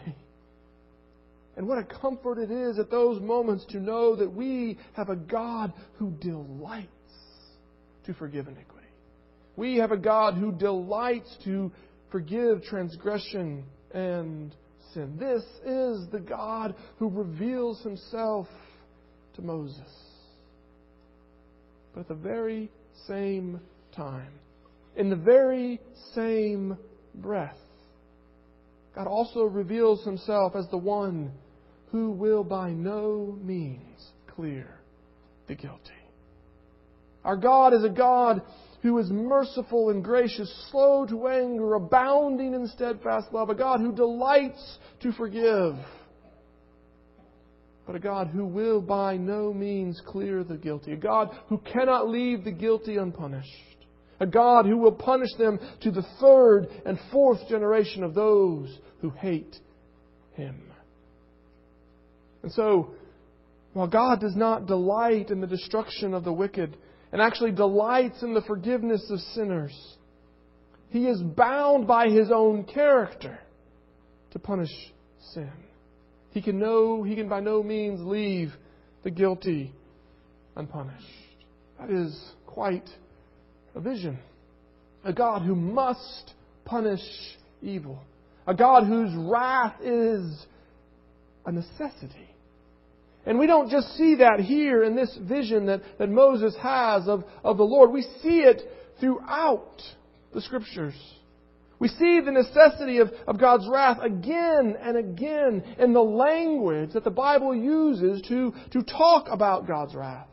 And 1.57 1.67
what 1.67 1.77
a 1.77 1.83
comfort 1.83 2.37
it 2.37 2.51
is 2.51 2.77
at 2.79 2.91
those 2.91 3.21
moments 3.21 3.65
to 3.69 3.79
know 3.79 4.15
that 4.17 4.31
we 4.31 4.77
have 4.93 5.09
a 5.09 5.15
God 5.15 5.73
who 5.97 6.11
delights 6.11 6.89
to 8.05 8.13
forgive 8.13 8.47
iniquity. 8.47 8.87
We 9.55 9.77
have 9.77 9.91
a 9.91 9.97
God 9.97 10.35
who 10.35 10.51
delights 10.51 11.33
to 11.45 11.71
forgive 12.11 12.61
transgression 12.63 13.63
and 13.93 14.53
sin. 14.93 15.17
This 15.17 15.43
is 15.65 16.07
the 16.11 16.19
God 16.19 16.75
who 16.97 17.09
reveals 17.09 17.81
himself 17.81 18.47
to 19.35 19.41
Moses. 19.41 19.89
But 21.93 22.01
at 22.01 22.07
the 22.07 22.15
very 22.15 22.71
same 23.07 23.59
time, 23.95 24.31
in 24.95 25.09
the 25.09 25.15
very 25.15 25.79
same 26.13 26.77
breath, 27.15 27.57
God 28.95 29.07
also 29.07 29.43
reveals 29.43 30.03
himself 30.05 30.55
as 30.55 30.67
the 30.69 30.77
one 30.77 31.31
who 31.91 32.11
will 32.11 32.43
by 32.43 32.71
no 32.71 33.37
means 33.41 34.11
clear 34.35 34.67
the 35.47 35.55
guilty. 35.55 35.91
Our 37.23 37.37
God 37.37 37.73
is 37.73 37.83
a 37.83 37.89
God 37.89 38.41
who 38.81 38.97
is 38.99 39.09
merciful 39.09 39.89
and 39.89 40.03
gracious, 40.03 40.67
slow 40.69 41.05
to 41.07 41.27
anger, 41.27 41.73
abounding 41.73 42.53
in 42.53 42.67
steadfast 42.67 43.33
love, 43.33 43.49
a 43.49 43.55
God 43.55 43.79
who 43.79 43.91
delights 43.91 44.77
to 45.01 45.11
forgive, 45.13 45.73
but 47.85 47.95
a 47.95 47.99
God 47.99 48.27
who 48.27 48.45
will 48.45 48.81
by 48.81 49.17
no 49.17 49.53
means 49.53 50.01
clear 50.05 50.43
the 50.43 50.57
guilty, 50.57 50.93
a 50.93 50.97
God 50.97 51.29
who 51.47 51.59
cannot 51.59 52.09
leave 52.09 52.43
the 52.43 52.51
guilty 52.51 52.97
unpunished, 52.97 53.49
a 54.19 54.25
God 54.25 54.65
who 54.65 54.77
will 54.77 54.91
punish 54.91 55.33
them 55.37 55.59
to 55.81 55.91
the 55.91 56.05
third 56.19 56.67
and 56.85 56.99
fourth 57.11 57.47
generation 57.47 58.03
of 58.03 58.13
those 58.13 58.75
who 59.01 59.09
hate 59.11 59.55
Him. 60.33 60.61
And 62.43 62.51
so, 62.51 62.91
while 63.73 63.87
God 63.87 64.21
does 64.21 64.35
not 64.35 64.67
delight 64.67 65.29
in 65.29 65.41
the 65.41 65.47
destruction 65.47 66.13
of 66.13 66.23
the 66.23 66.33
wicked, 66.33 66.77
and 67.15 67.21
actually 67.21 67.51
delights 67.53 68.23
in 68.23 68.33
the 68.33 68.41
forgiveness 68.41 69.09
of 69.09 69.19
sinners. 69.33 69.73
He 70.89 71.07
is 71.07 71.21
bound 71.21 71.87
by 71.87 72.09
his 72.09 72.29
own 72.29 72.65
character 72.65 73.39
to 74.31 74.39
punish 74.39 74.71
sin. 75.33 75.49
He 76.35 76.41
can 76.41 76.59
no, 76.59 77.01
he 77.01 77.15
can 77.15 77.29
by 77.29 77.39
no 77.39 77.63
means 77.63 78.01
leave 78.05 78.51
the 79.03 79.09
guilty 79.09 79.71
unpunished. 80.57 81.05
That 81.79 81.89
is 81.89 82.13
quite 82.45 82.89
a 83.73 83.79
vision. 83.79 84.19
A 85.05 85.13
God 85.13 85.43
who 85.43 85.55
must 85.55 86.33
punish 86.65 86.99
evil. 87.61 88.01
A 88.45 88.53
God 88.53 88.83
whose 88.83 89.11
wrath 89.15 89.75
is 89.81 90.45
a 91.45 91.53
necessity. 91.53 92.29
And 93.25 93.39
we 93.39 93.47
don't 93.47 93.69
just 93.69 93.95
see 93.95 94.15
that 94.15 94.41
here 94.41 94.83
in 94.83 94.93
this 94.93 95.17
vision 95.21 95.67
that, 95.67 95.83
that 95.99 96.09
Moses 96.09 96.53
has 96.61 97.07
of, 97.07 97.23
of 97.45 97.55
the 97.55 97.63
Lord. 97.63 97.91
We 97.91 98.01
see 98.21 98.39
it 98.41 98.61
throughout 98.99 99.81
the 100.33 100.41
Scriptures. 100.41 100.95
We 101.77 101.89
see 101.89 102.21
the 102.21 102.31
necessity 102.31 102.99
of, 102.99 103.11
of 103.27 103.39
God's 103.39 103.67
wrath 103.69 103.99
again 104.01 104.75
and 104.81 104.97
again 104.97 105.63
in 105.77 105.93
the 105.93 106.03
language 106.03 106.93
that 106.93 107.03
the 107.03 107.11
Bible 107.11 107.53
uses 107.53 108.21
to, 108.29 108.53
to 108.71 108.83
talk 108.83 109.27
about 109.29 109.67
God's 109.67 109.93
wrath. 109.93 110.27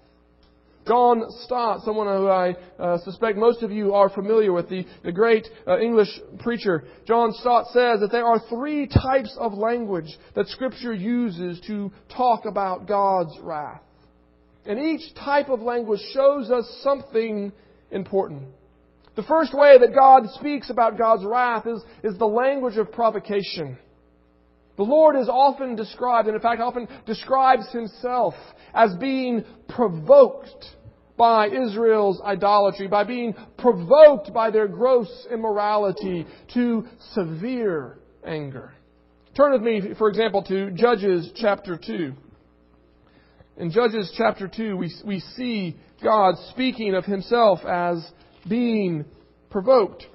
John 0.86 1.22
Stott, 1.44 1.82
someone 1.84 2.08
who 2.08 2.28
I 2.28 2.56
uh, 2.78 2.98
suspect 3.04 3.38
most 3.38 3.62
of 3.62 3.70
you 3.70 3.94
are 3.94 4.08
familiar 4.08 4.52
with, 4.52 4.68
the, 4.68 4.84
the 5.04 5.12
great 5.12 5.46
uh, 5.66 5.78
English 5.78 6.08
preacher, 6.40 6.84
John 7.06 7.32
Stott 7.32 7.66
says 7.72 8.00
that 8.00 8.10
there 8.10 8.26
are 8.26 8.40
three 8.48 8.88
types 8.88 9.36
of 9.38 9.54
language 9.54 10.08
that 10.34 10.48
Scripture 10.48 10.92
uses 10.92 11.60
to 11.68 11.92
talk 12.16 12.46
about 12.46 12.88
God's 12.88 13.38
wrath. 13.40 13.82
And 14.66 14.78
each 14.78 15.14
type 15.14 15.48
of 15.48 15.60
language 15.60 16.00
shows 16.12 16.50
us 16.50 16.80
something 16.82 17.52
important. 17.90 18.48
The 19.14 19.22
first 19.22 19.52
way 19.52 19.76
that 19.78 19.94
God 19.94 20.24
speaks 20.34 20.70
about 20.70 20.96
God's 20.96 21.24
wrath 21.24 21.66
is, 21.66 21.82
is 22.02 22.18
the 22.18 22.26
language 22.26 22.78
of 22.78 22.92
provocation. 22.92 23.78
The 24.76 24.84
Lord 24.84 25.16
is 25.16 25.28
often 25.28 25.76
described, 25.76 26.28
and 26.28 26.34
in 26.34 26.40
fact 26.40 26.60
often 26.60 26.88
describes 27.06 27.70
himself 27.72 28.34
as 28.72 28.94
being 28.96 29.44
provoked 29.68 30.64
by 31.18 31.48
Israel's 31.48 32.20
idolatry, 32.22 32.88
by 32.88 33.04
being 33.04 33.34
provoked 33.58 34.32
by 34.32 34.50
their 34.50 34.66
gross 34.66 35.26
immorality 35.30 36.26
to 36.54 36.86
severe 37.12 37.98
anger. 38.24 38.72
Turn 39.36 39.52
with 39.52 39.62
me, 39.62 39.94
for 39.98 40.08
example, 40.08 40.42
to 40.44 40.70
Judges 40.70 41.30
chapter 41.36 41.78
2. 41.78 42.14
In 43.58 43.70
Judges 43.70 44.12
chapter 44.16 44.48
2, 44.48 44.76
we, 44.76 44.90
we 45.04 45.20
see 45.20 45.76
God 46.02 46.34
speaking 46.50 46.94
of 46.94 47.04
himself 47.04 47.60
as 47.66 48.10
being 48.48 49.04
provoked 49.50 50.06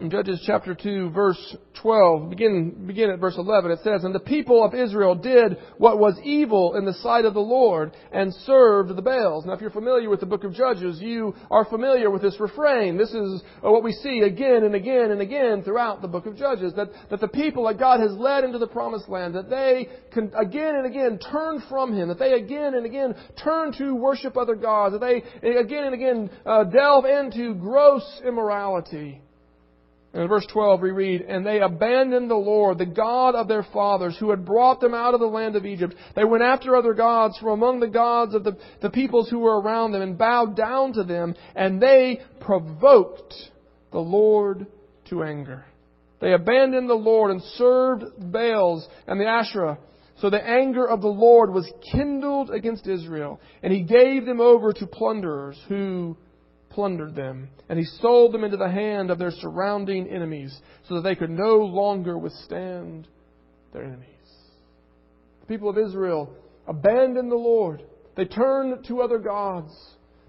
in 0.00 0.10
Judges 0.10 0.42
chapter 0.46 0.74
2, 0.74 1.10
verse 1.10 1.56
12, 1.82 2.30
begin, 2.30 2.86
begin 2.86 3.10
at 3.10 3.18
verse 3.18 3.36
11, 3.36 3.70
it 3.70 3.80
says, 3.84 4.02
And 4.02 4.14
the 4.14 4.20
people 4.20 4.64
of 4.64 4.74
Israel 4.74 5.14
did 5.14 5.58
what 5.76 5.98
was 5.98 6.18
evil 6.24 6.74
in 6.76 6.86
the 6.86 6.94
sight 6.94 7.26
of 7.26 7.34
the 7.34 7.40
Lord 7.40 7.94
and 8.10 8.32
served 8.46 8.96
the 8.96 9.02
Baals. 9.02 9.44
Now, 9.44 9.52
if 9.52 9.60
you're 9.60 9.70
familiar 9.70 10.08
with 10.08 10.20
the 10.20 10.26
book 10.26 10.44
of 10.44 10.54
Judges, 10.54 11.00
you 11.00 11.34
are 11.50 11.66
familiar 11.66 12.10
with 12.10 12.22
this 12.22 12.40
refrain. 12.40 12.96
This 12.96 13.12
is 13.12 13.42
what 13.60 13.84
we 13.84 13.92
see 13.92 14.20
again 14.20 14.64
and 14.64 14.74
again 14.74 15.10
and 15.10 15.20
again 15.20 15.62
throughout 15.62 16.00
the 16.00 16.08
book 16.08 16.24
of 16.24 16.36
Judges, 16.36 16.72
that, 16.76 16.88
that 17.10 17.20
the 17.20 17.28
people 17.28 17.66
that 17.66 17.78
God 17.78 18.00
has 18.00 18.12
led 18.12 18.44
into 18.44 18.58
the 18.58 18.66
promised 18.66 19.08
land, 19.08 19.34
that 19.34 19.50
they 19.50 19.88
can 20.12 20.32
again 20.34 20.76
and 20.76 20.86
again 20.86 21.18
turn 21.18 21.62
from 21.68 21.94
Him, 21.94 22.08
that 22.08 22.18
they 22.18 22.32
again 22.32 22.74
and 22.74 22.86
again 22.86 23.14
turn 23.42 23.72
to 23.74 23.94
worship 23.94 24.38
other 24.38 24.54
gods, 24.54 24.98
that 24.98 25.00
they 25.00 25.22
again 25.46 25.84
and 25.84 25.94
again 25.94 26.30
uh, 26.46 26.64
delve 26.64 27.04
into 27.04 27.54
gross 27.54 28.22
immorality. 28.26 29.20
And 30.12 30.22
in 30.22 30.28
verse 30.28 30.46
12 30.52 30.80
we 30.80 30.90
read, 30.90 31.22
And 31.22 31.46
they 31.46 31.60
abandoned 31.60 32.30
the 32.30 32.34
Lord, 32.34 32.78
the 32.78 32.86
God 32.86 33.34
of 33.34 33.46
their 33.46 33.62
fathers, 33.62 34.16
who 34.18 34.30
had 34.30 34.44
brought 34.44 34.80
them 34.80 34.94
out 34.94 35.14
of 35.14 35.20
the 35.20 35.26
land 35.26 35.54
of 35.54 35.64
Egypt. 35.64 35.94
They 36.16 36.24
went 36.24 36.42
after 36.42 36.74
other 36.74 36.94
gods 36.94 37.38
from 37.38 37.50
among 37.50 37.80
the 37.80 37.88
gods 37.88 38.34
of 38.34 38.42
the, 38.42 38.56
the 38.82 38.90
peoples 38.90 39.30
who 39.30 39.38
were 39.38 39.60
around 39.60 39.92
them 39.92 40.02
and 40.02 40.18
bowed 40.18 40.56
down 40.56 40.94
to 40.94 41.04
them, 41.04 41.34
and 41.54 41.80
they 41.80 42.20
provoked 42.40 43.34
the 43.92 44.00
Lord 44.00 44.66
to 45.10 45.22
anger. 45.22 45.64
They 46.20 46.32
abandoned 46.32 46.90
the 46.90 46.94
Lord 46.94 47.30
and 47.30 47.42
served 47.56 48.04
Baals 48.18 48.86
and 49.06 49.20
the 49.20 49.26
Asherah. 49.26 49.78
So 50.20 50.28
the 50.28 50.44
anger 50.44 50.86
of 50.86 51.00
the 51.00 51.08
Lord 51.08 51.50
was 51.50 51.70
kindled 51.92 52.50
against 52.50 52.86
Israel, 52.86 53.40
and 53.62 53.72
he 53.72 53.82
gave 53.82 54.26
them 54.26 54.40
over 54.40 54.72
to 54.72 54.86
plunderers 54.86 55.58
who 55.68 56.16
plundered 56.70 57.14
them, 57.14 57.48
and 57.68 57.78
he 57.78 57.84
sold 57.84 58.32
them 58.32 58.44
into 58.44 58.56
the 58.56 58.70
hand 58.70 59.10
of 59.10 59.18
their 59.18 59.30
surrounding 59.30 60.08
enemies, 60.08 60.56
so 60.88 60.94
that 60.94 61.02
they 61.02 61.14
could 61.14 61.30
no 61.30 61.58
longer 61.58 62.16
withstand 62.16 63.06
their 63.72 63.84
enemies. 63.84 64.06
The 65.40 65.46
people 65.46 65.68
of 65.68 65.78
Israel 65.78 66.32
abandoned 66.66 67.30
the 67.30 67.36
Lord. 67.36 67.82
They 68.16 68.24
turned 68.24 68.84
to 68.86 69.02
other 69.02 69.18
gods. 69.18 69.72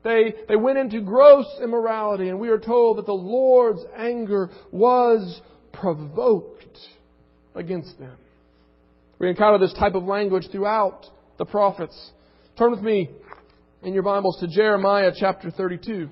They, 0.03 0.33
they 0.47 0.55
went 0.55 0.79
into 0.79 1.01
gross 1.01 1.45
immorality, 1.63 2.29
and 2.29 2.39
we 2.39 2.49
are 2.49 2.59
told 2.59 2.97
that 2.97 3.05
the 3.05 3.13
Lord's 3.13 3.83
anger 3.95 4.49
was 4.71 5.41
provoked 5.71 6.77
against 7.53 7.99
them. 7.99 8.17
We 9.19 9.29
encounter 9.29 9.59
this 9.59 9.77
type 9.77 9.93
of 9.93 10.03
language 10.03 10.47
throughout 10.51 11.05
the 11.37 11.45
prophets. 11.45 12.11
Turn 12.57 12.71
with 12.71 12.81
me 12.81 13.09
in 13.83 13.93
your 13.93 14.03
Bibles 14.03 14.39
to 14.39 14.47
Jeremiah 14.47 15.11
chapter 15.15 15.51
32. 15.51 16.09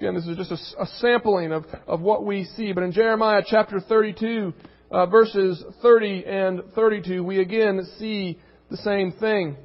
Again, 0.00 0.14
this 0.14 0.26
is 0.26 0.38
just 0.38 0.50
a, 0.50 0.82
a 0.82 0.86
sampling 0.96 1.52
of, 1.52 1.66
of 1.86 2.00
what 2.00 2.24
we 2.24 2.44
see. 2.56 2.72
But 2.72 2.84
in 2.84 2.92
Jeremiah 2.92 3.42
chapter 3.46 3.80
32, 3.80 4.54
uh, 4.90 5.04
verses 5.04 5.62
30 5.82 6.24
and 6.24 6.62
32, 6.74 7.22
we 7.22 7.38
again 7.38 7.86
see 7.98 8.38
the 8.70 8.78
same 8.78 9.12
thing. 9.12 9.58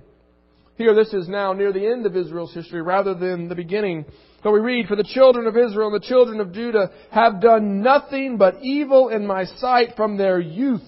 Here, 0.75 0.93
this 0.93 1.13
is 1.13 1.29
now 1.29 1.53
near 1.53 1.71
the 1.71 1.87
end 1.87 2.05
of 2.05 2.17
Israel's 2.17 2.53
history 2.53 2.81
rather 2.81 3.13
than 3.13 3.47
the 3.47 3.55
beginning. 3.55 4.03
But 4.43 4.51
we 4.51 4.59
read, 4.59 4.87
For 4.87 4.97
the 4.97 5.05
children 5.05 5.47
of 5.47 5.55
Israel 5.55 5.87
and 5.93 6.03
the 6.03 6.05
children 6.05 6.41
of 6.41 6.51
Judah 6.51 6.91
have 7.11 7.39
done 7.39 7.81
nothing 7.81 8.37
but 8.37 8.61
evil 8.61 9.07
in 9.07 9.25
my 9.25 9.45
sight 9.45 9.95
from 9.95 10.17
their 10.17 10.41
youth. 10.41 10.83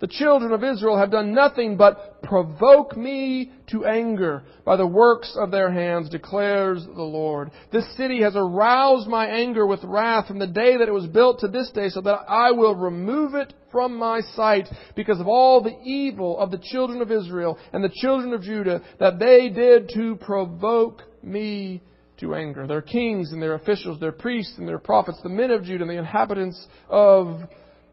The 0.00 0.08
children 0.08 0.50
of 0.50 0.64
Israel 0.64 0.98
have 0.98 1.12
done 1.12 1.32
nothing 1.32 1.76
but 1.76 2.15
provoke 2.22 2.96
me 2.96 3.52
to 3.68 3.84
anger 3.84 4.44
by 4.64 4.76
the 4.76 4.86
works 4.86 5.36
of 5.38 5.50
their 5.50 5.70
hands, 5.70 6.08
declares 6.08 6.84
the 6.84 7.02
Lord. 7.02 7.50
This 7.72 7.86
city 7.96 8.22
has 8.22 8.34
aroused 8.36 9.08
my 9.08 9.26
anger 9.26 9.66
with 9.66 9.84
wrath 9.84 10.26
from 10.26 10.38
the 10.38 10.46
day 10.46 10.76
that 10.76 10.88
it 10.88 10.94
was 10.94 11.06
built 11.06 11.40
to 11.40 11.48
this 11.48 11.70
day, 11.72 11.88
so 11.88 12.00
that 12.00 12.20
I 12.28 12.52
will 12.52 12.74
remove 12.74 13.34
it 13.34 13.52
from 13.70 13.96
my 13.98 14.20
sight 14.34 14.68
because 14.94 15.20
of 15.20 15.28
all 15.28 15.62
the 15.62 15.78
evil 15.84 16.38
of 16.38 16.50
the 16.50 16.62
children 16.72 17.02
of 17.02 17.12
Israel 17.12 17.58
and 17.72 17.82
the 17.82 17.94
children 18.00 18.32
of 18.32 18.42
Judah 18.42 18.82
that 18.98 19.18
they 19.18 19.48
did 19.48 19.90
to 19.94 20.16
provoke 20.16 21.02
me 21.22 21.82
to 22.18 22.34
anger. 22.34 22.66
Their 22.66 22.82
kings 22.82 23.32
and 23.32 23.42
their 23.42 23.54
officials, 23.54 24.00
their 24.00 24.12
priests 24.12 24.54
and 24.58 24.66
their 24.66 24.78
prophets, 24.78 25.18
the 25.22 25.28
men 25.28 25.50
of 25.50 25.64
Judah 25.64 25.82
and 25.82 25.90
the 25.90 25.98
inhabitants 25.98 26.66
of 26.88 27.40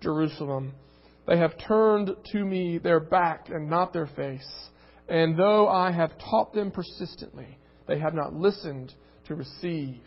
Jerusalem. 0.01 0.74
They 1.27 1.38
have 1.38 1.58
turned 1.68 2.12
to 2.32 2.44
me 2.44 2.77
their 2.77 3.00
back 3.00 3.50
and 3.50 3.70
not 3.70 3.94
their 3.94 4.08
face. 4.08 4.50
And 5.08 5.38
though 5.38 5.68
I 5.68 5.92
have 5.92 6.18
taught 6.18 6.53
them 6.53 6.72
persistently, 6.72 7.58
they 7.88 8.00
have 8.00 8.13
not 8.13 8.34
listened 8.34 8.94
to 9.27 9.36
receive 9.36 10.01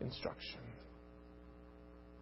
instruction. 0.00 0.60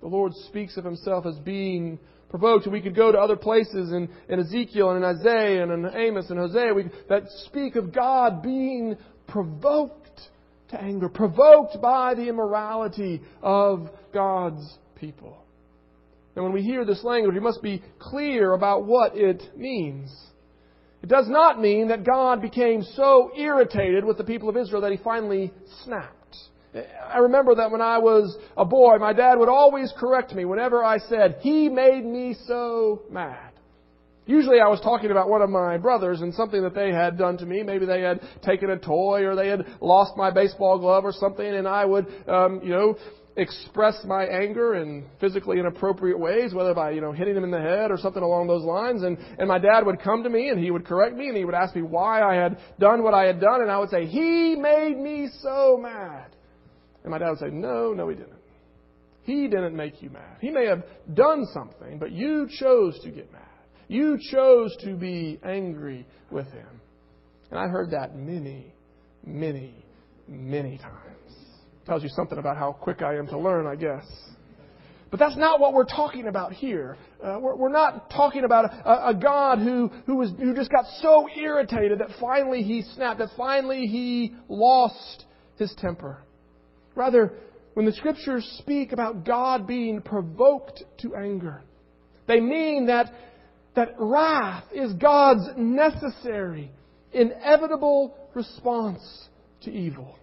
The 0.00 0.08
Lord 0.08 0.32
speaks 0.48 0.76
of 0.76 0.84
himself 0.84 1.26
as 1.26 1.36
being 1.38 1.98
provoked. 2.28 2.66
And 2.66 2.72
we 2.72 2.80
could 2.80 2.94
go 2.94 3.12
to 3.12 3.18
other 3.18 3.36
places 3.36 3.92
in, 3.92 4.08
in 4.28 4.40
Ezekiel 4.40 4.90
and 4.90 4.98
in 4.98 5.04
Isaiah 5.04 5.62
and 5.62 5.86
in 5.86 5.94
Amos 5.94 6.30
and 6.30 6.38
Hosea 6.38 6.74
we, 6.74 6.90
that 7.08 7.24
speak 7.46 7.76
of 7.76 7.92
God 7.92 8.42
being 8.42 8.96
provoked 9.26 10.20
to 10.70 10.80
anger, 10.80 11.08
provoked 11.08 11.80
by 11.80 12.14
the 12.14 12.28
immorality 12.28 13.22
of 13.42 13.88
God's 14.12 14.78
people. 14.96 15.36
And 16.36 16.44
when 16.44 16.52
we 16.52 16.62
hear 16.62 16.84
this 16.84 17.02
language, 17.02 17.34
we 17.34 17.40
must 17.40 17.62
be 17.62 17.82
clear 17.98 18.52
about 18.52 18.84
what 18.84 19.16
it 19.16 19.42
means. 19.56 20.14
It 21.02 21.08
does 21.08 21.28
not 21.28 21.60
mean 21.60 21.88
that 21.88 22.04
God 22.04 22.42
became 22.42 22.82
so 22.82 23.30
irritated 23.36 24.04
with 24.04 24.18
the 24.18 24.24
people 24.24 24.48
of 24.48 24.56
Israel 24.56 24.82
that 24.82 24.92
he 24.92 24.98
finally 24.98 25.52
snapped. 25.84 26.12
I 27.10 27.18
remember 27.18 27.54
that 27.54 27.70
when 27.70 27.80
I 27.80 27.98
was 27.98 28.36
a 28.54 28.66
boy, 28.66 28.98
my 28.98 29.14
dad 29.14 29.38
would 29.38 29.48
always 29.48 29.92
correct 29.96 30.34
me 30.34 30.44
whenever 30.44 30.84
I 30.84 30.98
said, 30.98 31.38
He 31.40 31.70
made 31.70 32.04
me 32.04 32.36
so 32.46 33.02
mad. 33.10 33.52
Usually 34.26 34.58
I 34.60 34.68
was 34.68 34.80
talking 34.80 35.10
about 35.10 35.28
one 35.28 35.40
of 35.40 35.48
my 35.48 35.78
brothers 35.78 36.20
and 36.20 36.34
something 36.34 36.62
that 36.64 36.74
they 36.74 36.90
had 36.92 37.16
done 37.16 37.38
to 37.38 37.46
me. 37.46 37.62
Maybe 37.62 37.86
they 37.86 38.00
had 38.00 38.20
taken 38.42 38.70
a 38.70 38.76
toy 38.76 39.24
or 39.24 39.36
they 39.36 39.48
had 39.48 39.64
lost 39.80 40.16
my 40.16 40.32
baseball 40.32 40.78
glove 40.80 41.04
or 41.04 41.12
something 41.12 41.46
and 41.46 41.66
I 41.66 41.84
would, 41.84 42.06
um, 42.26 42.60
you 42.62 42.70
know, 42.70 42.96
express 43.36 44.02
my 44.04 44.24
anger 44.24 44.74
in 44.74 45.04
physically 45.20 45.58
inappropriate 45.58 46.18
ways, 46.18 46.54
whether 46.54 46.74
by, 46.74 46.90
you 46.90 47.00
know, 47.00 47.12
hitting 47.12 47.34
them 47.34 47.44
in 47.44 47.50
the 47.50 47.60
head 47.60 47.90
or 47.90 47.98
something 47.98 48.22
along 48.22 48.46
those 48.46 48.62
lines. 48.62 49.02
And, 49.02 49.18
and 49.38 49.46
my 49.46 49.58
dad 49.58 49.84
would 49.84 50.00
come 50.00 50.22
to 50.22 50.30
me 50.30 50.48
and 50.48 50.58
he 50.58 50.70
would 50.70 50.86
correct 50.86 51.14
me 51.14 51.28
and 51.28 51.36
he 51.36 51.44
would 51.44 51.54
ask 51.54 51.74
me 51.76 51.82
why 51.82 52.22
I 52.22 52.34
had 52.34 52.58
done 52.78 53.02
what 53.02 53.14
I 53.14 53.24
had 53.24 53.40
done 53.40 53.60
and 53.60 53.70
I 53.70 53.78
would 53.78 53.90
say, 53.90 54.06
He 54.06 54.56
made 54.56 54.96
me 54.96 55.28
so 55.40 55.78
mad. 55.80 56.34
And 57.02 57.10
my 57.10 57.18
dad 57.18 57.30
would 57.30 57.38
say, 57.38 57.50
No, 57.50 57.92
no, 57.92 58.08
he 58.08 58.16
didn't. 58.16 58.32
He 59.22 59.48
didn't 59.48 59.76
make 59.76 60.02
you 60.02 60.10
mad. 60.10 60.38
He 60.40 60.50
may 60.50 60.66
have 60.66 60.84
done 61.12 61.46
something, 61.52 61.98
but 61.98 62.12
you 62.12 62.48
chose 62.58 62.98
to 63.00 63.10
get 63.10 63.30
mad. 63.32 63.42
You 63.88 64.18
chose 64.32 64.76
to 64.80 64.94
be 64.94 65.38
angry 65.44 66.06
with 66.30 66.46
him. 66.52 66.80
And 67.50 67.58
I 67.58 67.68
heard 67.68 67.90
that 67.90 68.16
many, 68.16 68.72
many, 69.24 69.74
many 70.28 70.78
times. 70.78 71.15
Tells 71.86 72.02
you 72.02 72.08
something 72.08 72.38
about 72.38 72.56
how 72.56 72.72
quick 72.72 73.02
I 73.02 73.16
am 73.16 73.26
to 73.28 73.38
learn, 73.38 73.66
I 73.66 73.76
guess. 73.76 74.04
But 75.10 75.20
that's 75.20 75.36
not 75.36 75.60
what 75.60 75.72
we're 75.72 75.84
talking 75.84 76.26
about 76.26 76.52
here. 76.52 76.96
Uh, 77.22 77.38
we're, 77.40 77.54
we're, 77.54 77.68
not 77.68 78.10
talking 78.10 78.44
about 78.44 78.64
a, 78.64 79.10
a 79.10 79.14
God 79.14 79.60
who, 79.60 79.88
who, 80.04 80.16
was, 80.16 80.32
who 80.36 80.52
just 80.52 80.70
got 80.70 80.84
so 81.00 81.28
irritated 81.28 82.00
that 82.00 82.08
finally 82.20 82.62
he 82.62 82.82
snapped, 82.94 83.20
that 83.20 83.28
finally 83.36 83.86
he 83.86 84.34
lost 84.48 85.24
his 85.58 85.72
temper. 85.78 86.18
Rather, 86.96 87.34
when 87.74 87.86
the 87.86 87.92
scriptures 87.92 88.44
speak 88.58 88.92
about 88.92 89.24
God 89.24 89.66
being 89.66 90.02
provoked 90.02 90.82
to 91.02 91.14
anger, 91.14 91.62
they 92.26 92.40
mean 92.40 92.86
that, 92.86 93.12
that 93.76 93.94
wrath 93.98 94.64
is 94.72 94.92
God's 94.94 95.48
necessary, 95.56 96.72
inevitable 97.12 98.16
response 98.34 99.28
to 99.62 99.70
evil. 99.70 100.18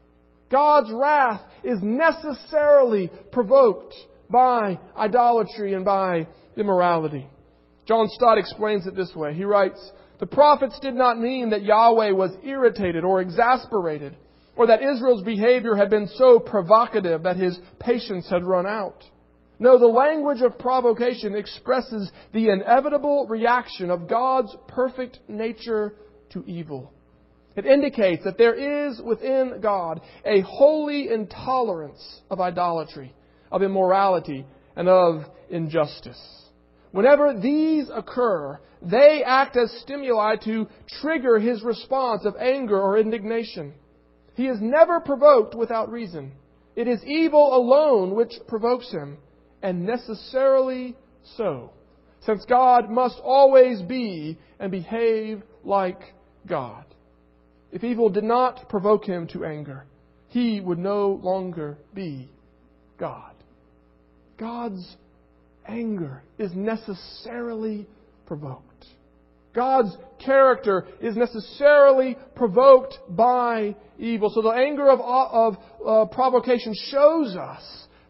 God's 0.49 0.91
wrath 0.91 1.41
is 1.63 1.79
necessarily 1.81 3.09
provoked 3.31 3.93
by 4.29 4.79
idolatry 4.97 5.73
and 5.73 5.85
by 5.85 6.27
immorality. 6.55 7.27
John 7.85 8.07
Stott 8.09 8.37
explains 8.37 8.87
it 8.87 8.95
this 8.95 9.13
way. 9.15 9.33
He 9.33 9.43
writes, 9.43 9.79
The 10.19 10.25
prophets 10.25 10.79
did 10.79 10.95
not 10.95 11.19
mean 11.19 11.49
that 11.49 11.63
Yahweh 11.63 12.11
was 12.11 12.31
irritated 12.43 13.03
or 13.03 13.21
exasperated, 13.21 14.15
or 14.55 14.67
that 14.67 14.81
Israel's 14.81 15.23
behavior 15.23 15.75
had 15.75 15.89
been 15.89 16.07
so 16.15 16.39
provocative 16.39 17.23
that 17.23 17.37
his 17.37 17.59
patience 17.79 18.29
had 18.29 18.43
run 18.43 18.65
out. 18.65 19.03
No, 19.59 19.77
the 19.77 19.87
language 19.87 20.41
of 20.41 20.57
provocation 20.57 21.35
expresses 21.35 22.11
the 22.33 22.49
inevitable 22.49 23.27
reaction 23.27 23.89
of 23.89 24.07
God's 24.07 24.55
perfect 24.67 25.19
nature 25.27 25.95
to 26.31 26.43
evil. 26.45 26.92
It 27.55 27.65
indicates 27.65 28.23
that 28.23 28.37
there 28.37 28.55
is 28.55 29.01
within 29.01 29.59
God 29.61 30.01
a 30.25 30.41
holy 30.41 31.09
intolerance 31.09 32.21
of 32.29 32.41
idolatry, 32.41 33.13
of 33.51 33.61
immorality, 33.61 34.45
and 34.75 34.89
of 34.89 35.25
injustice. 35.49 36.19
Whenever 36.91 37.33
these 37.39 37.89
occur, 37.93 38.59
they 38.81 39.23
act 39.23 39.55
as 39.55 39.71
stimuli 39.81 40.35
to 40.45 40.67
trigger 41.01 41.39
his 41.39 41.63
response 41.63 42.25
of 42.25 42.35
anger 42.37 42.79
or 42.79 42.97
indignation. 42.97 43.73
He 44.35 44.47
is 44.47 44.57
never 44.59 44.99
provoked 44.99 45.55
without 45.55 45.91
reason. 45.91 46.33
It 46.75 46.87
is 46.87 47.03
evil 47.05 47.55
alone 47.55 48.15
which 48.15 48.33
provokes 48.47 48.91
him, 48.91 49.17
and 49.61 49.85
necessarily 49.85 50.95
so, 51.37 51.71
since 52.21 52.43
God 52.45 52.89
must 52.89 53.19
always 53.23 53.81
be 53.81 54.39
and 54.59 54.71
behave 54.71 55.43
like 55.63 56.01
God. 56.47 56.85
If 57.73 57.83
evil 57.83 58.09
did 58.09 58.23
not 58.23 58.69
provoke 58.69 59.03
him 59.03 59.27
to 59.29 59.45
anger, 59.45 59.85
he 60.29 60.61
would 60.61 60.77
no 60.77 61.19
longer 61.23 61.79
be 61.93 62.29
God. 62.99 63.33
God's 64.37 64.95
anger 65.67 66.21
is 66.37 66.51
necessarily 66.53 67.87
provoked. 68.27 68.85
God's 69.55 69.95
character 70.23 70.85
is 71.01 71.15
necessarily 71.15 72.15
provoked 72.35 72.99
by 73.09 73.75
evil. 73.97 74.29
So 74.29 74.43
the 74.43 74.49
anger 74.49 74.89
of, 74.89 74.99
of 75.01 75.57
uh, 75.85 76.05
provocation 76.13 76.75
shows 76.91 77.35
us 77.35 77.63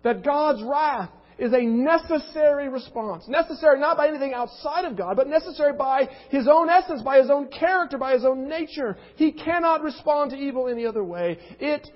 that 0.03 0.25
God's 0.25 0.61
wrath 0.61 1.09
is 1.37 1.53
a 1.53 1.61
necessary 1.61 2.69
response. 2.69 3.25
Necessary 3.27 3.79
not 3.79 3.97
by 3.97 4.07
anything 4.07 4.33
outside 4.33 4.85
of 4.85 4.97
God, 4.97 5.15
but 5.15 5.27
necessary 5.27 5.73
by 5.73 6.09
His 6.29 6.47
own 6.47 6.69
essence, 6.69 7.01
by 7.01 7.19
His 7.19 7.29
own 7.29 7.47
character, 7.47 7.97
by 7.97 8.13
His 8.13 8.25
own 8.25 8.47
nature. 8.47 8.97
He 9.15 9.31
cannot 9.31 9.81
respond 9.81 10.31
to 10.31 10.37
evil 10.37 10.67
any 10.67 10.85
other 10.85 11.03
way. 11.03 11.37
It 11.59 11.87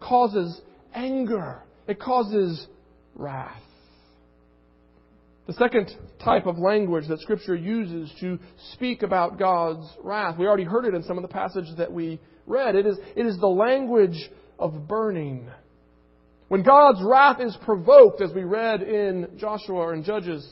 causes 0.00 0.60
anger. 0.94 1.62
It 1.86 2.00
causes 2.00 2.66
wrath. 3.14 3.60
The 5.46 5.52
second 5.54 5.94
type 6.24 6.46
of 6.46 6.58
language 6.58 7.06
that 7.08 7.20
Scripture 7.20 7.54
uses 7.54 8.10
to 8.20 8.38
speak 8.72 9.02
about 9.02 9.38
God's 9.38 9.86
wrath, 10.02 10.38
we 10.38 10.46
already 10.46 10.64
heard 10.64 10.86
it 10.86 10.94
in 10.94 11.02
some 11.02 11.18
of 11.18 11.22
the 11.22 11.28
passages 11.28 11.74
that 11.76 11.92
we 11.92 12.18
read. 12.46 12.74
It 12.76 12.86
is, 12.86 12.96
it 13.14 13.26
is 13.26 13.38
the 13.38 13.46
language 13.46 14.30
of 14.58 14.88
burning. 14.88 15.50
When 16.48 16.62
God's 16.62 17.00
wrath 17.02 17.40
is 17.40 17.56
provoked, 17.64 18.20
as 18.20 18.32
we 18.32 18.44
read 18.44 18.82
in 18.82 19.28
Joshua 19.38 19.76
or 19.76 19.94
in 19.94 20.04
Judges, 20.04 20.46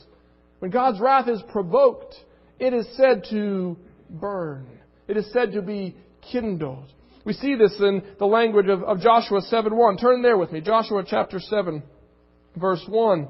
when 0.59 0.71
God's 0.71 0.99
wrath 0.99 1.27
is 1.27 1.41
provoked, 1.51 2.15
it 2.59 2.73
is 2.73 2.87
said 2.95 3.25
to 3.29 3.77
burn. 4.09 4.67
It 5.07 5.17
is 5.17 5.31
said 5.31 5.53
to 5.53 5.61
be 5.61 5.95
kindled. 6.31 6.91
We 7.25 7.33
see 7.33 7.55
this 7.55 7.75
in 7.79 8.03
the 8.19 8.25
language 8.25 8.67
of, 8.67 8.83
of 8.83 8.99
Joshua 8.99 9.41
7.1. 9.41 9.99
Turn 9.99 10.21
there 10.21 10.37
with 10.37 10.51
me. 10.51 10.61
Joshua 10.61 11.03
chapter 11.07 11.39
7, 11.39 11.83
verse 12.55 12.83
1. 12.87 13.27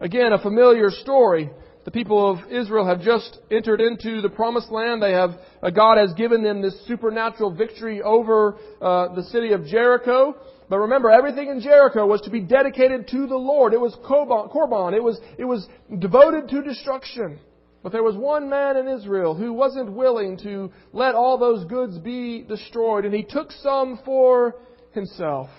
Again, 0.00 0.32
a 0.32 0.38
familiar 0.38 0.90
story. 0.90 1.50
The 1.86 1.92
people 1.92 2.28
of 2.28 2.50
Israel 2.50 2.84
have 2.84 3.00
just 3.00 3.38
entered 3.48 3.80
into 3.80 4.20
the 4.20 4.28
promised 4.28 4.72
land. 4.72 5.00
They 5.00 5.12
have, 5.12 5.38
uh, 5.62 5.70
God 5.70 5.98
has 5.98 6.12
given 6.14 6.42
them 6.42 6.60
this 6.60 6.74
supernatural 6.88 7.54
victory 7.54 8.02
over 8.02 8.56
uh, 8.82 9.14
the 9.14 9.22
city 9.30 9.52
of 9.52 9.64
Jericho. 9.66 10.34
But 10.68 10.78
remember, 10.78 11.10
everything 11.10 11.48
in 11.48 11.60
Jericho 11.60 12.04
was 12.04 12.20
to 12.22 12.30
be 12.30 12.40
dedicated 12.40 13.06
to 13.12 13.28
the 13.28 13.36
Lord. 13.36 13.72
It 13.72 13.80
was 13.80 13.94
korban. 14.04 14.94
It 14.94 15.02
was, 15.02 15.20
it 15.38 15.44
was 15.44 15.68
devoted 15.96 16.48
to 16.48 16.60
destruction. 16.60 17.38
But 17.84 17.92
there 17.92 18.02
was 18.02 18.16
one 18.16 18.50
man 18.50 18.76
in 18.76 18.88
Israel 18.88 19.36
who 19.36 19.52
wasn't 19.52 19.92
willing 19.92 20.38
to 20.38 20.72
let 20.92 21.14
all 21.14 21.38
those 21.38 21.64
goods 21.66 22.00
be 22.00 22.42
destroyed, 22.42 23.04
and 23.04 23.14
he 23.14 23.22
took 23.22 23.52
some 23.52 24.00
for 24.04 24.56
himself. 24.90 25.50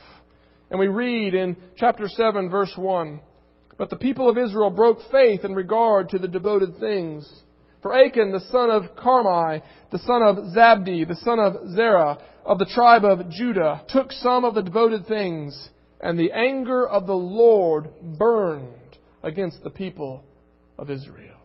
And 0.69 0.77
we 0.77 0.89
read 0.89 1.33
in 1.33 1.55
chapter 1.77 2.09
7, 2.09 2.49
verse 2.49 2.73
1 2.75 3.21
But 3.77 3.89
the 3.89 3.95
people 3.95 4.29
of 4.29 4.37
Israel 4.37 4.69
broke 4.69 4.99
faith 5.11 5.43
in 5.43 5.53
regard 5.53 6.09
to 6.09 6.17
the 6.17 6.27
devoted 6.27 6.79
things. 6.79 7.29
For 7.81 7.93
Achan, 7.93 8.31
the 8.31 8.45
son 8.51 8.71
of 8.71 8.95
Carmi, 8.95 9.61
the 9.91 9.99
son 9.99 10.23
of 10.23 10.37
Zabdi, 10.55 11.07
the 11.07 11.19
son 11.23 11.39
of 11.39 11.69
Zerah, 11.75 12.17
of 12.43 12.57
the 12.57 12.65
tribe 12.65 13.05
of 13.05 13.29
Judah, 13.29 13.83
took 13.89 14.11
some 14.11 14.45
of 14.45 14.55
the 14.55 14.63
devoted 14.63 15.05
things, 15.05 15.69
and 16.01 16.17
the 16.17 16.31
anger 16.31 16.87
of 16.87 17.05
the 17.05 17.13
Lord 17.13 17.89
burned 18.17 18.97
against 19.21 19.63
the 19.63 19.69
people 19.69 20.23
of 20.79 20.89
Israel. 20.89 21.37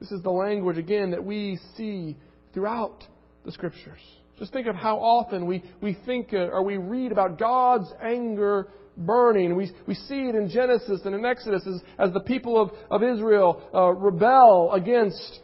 This 0.00 0.12
is 0.12 0.22
the 0.22 0.30
language, 0.30 0.78
again, 0.78 1.10
that 1.10 1.24
we 1.24 1.58
see 1.76 2.16
throughout 2.52 3.04
the 3.44 3.52
Scriptures. 3.52 4.00
Just 4.38 4.52
think 4.52 4.66
of 4.66 4.76
how 4.76 4.98
often 4.98 5.46
we, 5.46 5.62
we 5.80 5.96
think 6.06 6.32
uh, 6.32 6.48
or 6.48 6.62
we 6.62 6.76
read 6.76 7.12
about 7.12 7.38
God's 7.38 7.92
anger 8.02 8.68
burning. 8.96 9.56
We, 9.56 9.70
we 9.86 9.94
see 9.94 10.28
it 10.28 10.34
in 10.34 10.48
Genesis 10.48 11.00
and 11.04 11.14
in 11.14 11.24
Exodus 11.24 11.62
as, 11.66 11.82
as 11.98 12.12
the 12.12 12.20
people 12.20 12.60
of, 12.60 12.70
of 12.90 13.02
Israel 13.02 13.62
uh, 13.74 13.90
rebel 13.92 14.72
against 14.72 15.40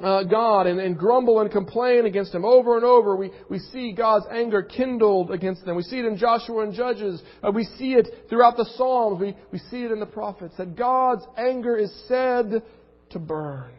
uh, 0.00 0.24
God 0.24 0.66
and, 0.66 0.80
and 0.80 0.98
grumble 0.98 1.40
and 1.40 1.50
complain 1.50 2.04
against 2.06 2.34
Him 2.34 2.44
over 2.44 2.76
and 2.76 2.84
over. 2.84 3.16
We, 3.16 3.30
we 3.48 3.58
see 3.58 3.92
God's 3.92 4.26
anger 4.30 4.62
kindled 4.62 5.30
against 5.30 5.64
them. 5.64 5.76
We 5.76 5.82
see 5.82 5.98
it 5.98 6.04
in 6.04 6.16
Joshua 6.16 6.62
and 6.64 6.74
Judges. 6.74 7.22
Uh, 7.42 7.52
we 7.52 7.64
see 7.78 7.94
it 7.94 8.08
throughout 8.28 8.56
the 8.56 8.68
Psalms. 8.76 9.20
We, 9.20 9.36
we 9.52 9.58
see 9.70 9.84
it 9.84 9.92
in 9.92 10.00
the 10.00 10.06
prophets 10.06 10.54
that 10.58 10.76
God's 10.76 11.24
anger 11.36 11.76
is 11.76 11.92
said 12.08 12.62
to 13.10 13.18
burn. 13.18 13.70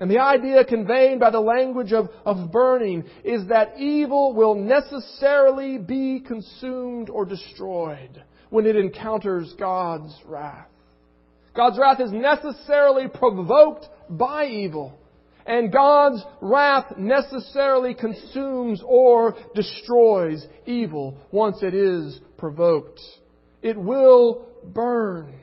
And 0.00 0.10
the 0.10 0.20
idea 0.20 0.64
conveyed 0.64 1.18
by 1.18 1.30
the 1.30 1.40
language 1.40 1.92
of, 1.92 2.08
of 2.24 2.52
burning 2.52 3.04
is 3.24 3.48
that 3.48 3.78
evil 3.78 4.32
will 4.32 4.54
necessarily 4.54 5.78
be 5.78 6.20
consumed 6.20 7.10
or 7.10 7.24
destroyed 7.24 8.22
when 8.50 8.66
it 8.66 8.76
encounters 8.76 9.52
God's 9.58 10.14
wrath. 10.24 10.68
God's 11.54 11.78
wrath 11.78 12.00
is 12.00 12.12
necessarily 12.12 13.08
provoked 13.08 13.86
by 14.08 14.46
evil. 14.46 14.96
And 15.44 15.72
God's 15.72 16.22
wrath 16.40 16.96
necessarily 16.98 17.94
consumes 17.94 18.82
or 18.84 19.34
destroys 19.54 20.46
evil 20.66 21.16
once 21.32 21.62
it 21.62 21.74
is 21.74 22.20
provoked. 22.36 23.00
It 23.62 23.76
will 23.76 24.46
burn. 24.62 25.40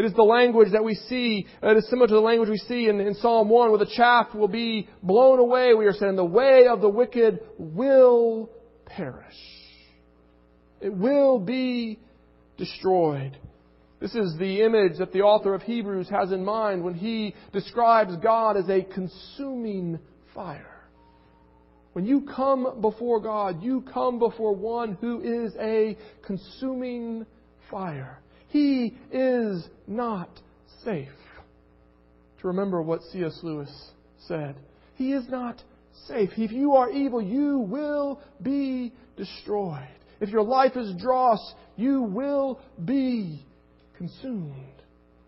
It 0.00 0.06
is 0.06 0.14
the 0.14 0.22
language 0.22 0.72
that 0.72 0.82
we 0.82 0.94
see, 0.94 1.46
uh, 1.62 1.72
it 1.72 1.76
is 1.76 1.90
similar 1.90 2.06
to 2.06 2.14
the 2.14 2.20
language 2.20 2.48
we 2.48 2.56
see 2.56 2.88
in, 2.88 3.00
in 3.00 3.12
Psalm 3.16 3.50
1 3.50 3.68
where 3.68 3.78
the 3.78 3.92
chaff 3.94 4.34
will 4.34 4.48
be 4.48 4.88
blown 5.02 5.38
away. 5.38 5.74
We 5.74 5.84
are 5.84 5.92
saying 5.92 6.16
the 6.16 6.24
way 6.24 6.68
of 6.68 6.80
the 6.80 6.88
wicked 6.88 7.40
will 7.58 8.48
perish. 8.86 9.36
It 10.80 10.94
will 10.94 11.38
be 11.38 11.98
destroyed. 12.56 13.36
This 14.00 14.14
is 14.14 14.34
the 14.38 14.62
image 14.62 14.96
that 15.00 15.12
the 15.12 15.20
author 15.20 15.52
of 15.52 15.60
Hebrews 15.60 16.08
has 16.08 16.32
in 16.32 16.46
mind 16.46 16.82
when 16.82 16.94
he 16.94 17.34
describes 17.52 18.16
God 18.22 18.56
as 18.56 18.70
a 18.70 18.80
consuming 18.80 19.98
fire. 20.34 20.80
When 21.92 22.06
you 22.06 22.22
come 22.22 22.80
before 22.80 23.20
God, 23.20 23.62
you 23.62 23.82
come 23.82 24.18
before 24.18 24.54
one 24.54 24.94
who 24.94 25.20
is 25.20 25.52
a 25.60 25.98
consuming 26.24 27.26
fire. 27.70 28.22
He 28.50 28.96
is 29.12 29.66
not 29.86 30.28
safe. 30.84 31.08
To 32.40 32.48
remember 32.48 32.82
what 32.82 33.02
C.S. 33.12 33.38
Lewis 33.42 33.70
said, 34.26 34.56
He 34.96 35.12
is 35.12 35.28
not 35.28 35.62
safe. 36.08 36.30
If 36.36 36.52
you 36.52 36.72
are 36.72 36.90
evil, 36.90 37.22
you 37.22 37.58
will 37.58 38.20
be 38.42 38.92
destroyed. 39.16 39.88
If 40.20 40.30
your 40.30 40.42
life 40.42 40.76
is 40.76 40.94
dross, 40.96 41.54
you 41.76 42.02
will 42.02 42.60
be 42.84 43.44
consumed. 43.96 44.54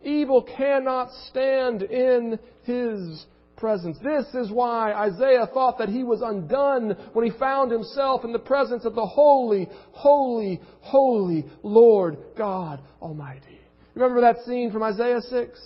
Evil 0.03 0.43
cannot 0.43 1.11
stand 1.29 1.83
in 1.83 2.39
his 2.65 3.25
presence. 3.63 3.97
This 4.03 4.27
is 4.35 4.51
why 4.51 4.93
Isaiah 4.93 5.47
thought 5.55 5.79
that 5.79 5.89
he 5.89 6.03
was 6.03 6.21
undone 6.21 6.97
when 7.13 7.25
he 7.25 7.39
found 7.39 7.71
himself 7.71 8.25
in 8.25 8.33
the 8.33 8.41
presence 8.41 8.85
of 8.85 8.97
the 8.97 9.07
holy, 9.07 9.69
holy, 9.93 10.61
holy 10.81 11.45
Lord 11.63 12.19
God 12.37 12.83
Almighty. 13.01 13.61
Remember 13.95 14.23
that 14.23 14.45
scene 14.45 14.73
from 14.73 14.83
Isaiah 14.83 15.21
6? 15.21 15.61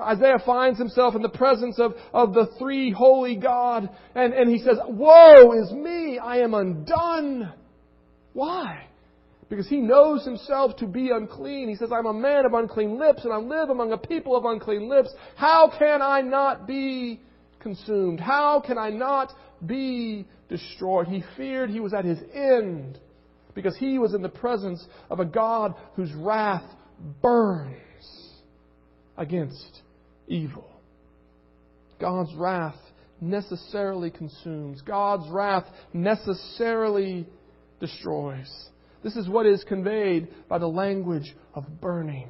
Isaiah 0.00 0.42
finds 0.44 0.80
himself 0.80 1.14
in 1.14 1.22
the 1.22 1.28
presence 1.28 1.78
of, 1.78 1.92
of 2.12 2.34
the 2.34 2.48
three 2.58 2.90
holy 2.90 3.36
God, 3.36 3.88
and, 4.16 4.34
and 4.34 4.50
he 4.50 4.58
says, 4.58 4.78
Woe 4.88 5.52
is 5.62 5.70
me! 5.70 6.18
I 6.18 6.38
am 6.38 6.54
undone! 6.54 7.52
Why? 8.32 8.88
Because 9.52 9.68
he 9.68 9.82
knows 9.82 10.24
himself 10.24 10.76
to 10.76 10.86
be 10.86 11.10
unclean. 11.10 11.68
He 11.68 11.74
says, 11.74 11.90
I'm 11.92 12.06
a 12.06 12.14
man 12.14 12.46
of 12.46 12.54
unclean 12.54 12.98
lips 12.98 13.22
and 13.22 13.34
I 13.34 13.36
live 13.36 13.68
among 13.68 13.92
a 13.92 13.98
people 13.98 14.34
of 14.34 14.46
unclean 14.46 14.88
lips. 14.88 15.10
How 15.36 15.70
can 15.78 16.00
I 16.00 16.22
not 16.22 16.66
be 16.66 17.20
consumed? 17.60 18.18
How 18.18 18.62
can 18.66 18.78
I 18.78 18.88
not 18.88 19.30
be 19.66 20.26
destroyed? 20.48 21.06
He 21.06 21.22
feared 21.36 21.68
he 21.68 21.80
was 21.80 21.92
at 21.92 22.06
his 22.06 22.18
end 22.32 22.98
because 23.52 23.76
he 23.76 23.98
was 23.98 24.14
in 24.14 24.22
the 24.22 24.30
presence 24.30 24.82
of 25.10 25.20
a 25.20 25.26
God 25.26 25.74
whose 25.96 26.14
wrath 26.14 26.64
burns 27.20 27.74
against 29.18 29.82
evil. 30.28 30.64
God's 32.00 32.34
wrath 32.36 32.78
necessarily 33.20 34.10
consumes. 34.10 34.80
God's 34.80 35.28
wrath 35.28 35.66
necessarily 35.92 37.26
destroys. 37.80 38.50
This 39.02 39.16
is 39.16 39.28
what 39.28 39.46
is 39.46 39.64
conveyed 39.64 40.28
by 40.48 40.58
the 40.58 40.68
language 40.68 41.34
of 41.54 41.80
burning. 41.80 42.28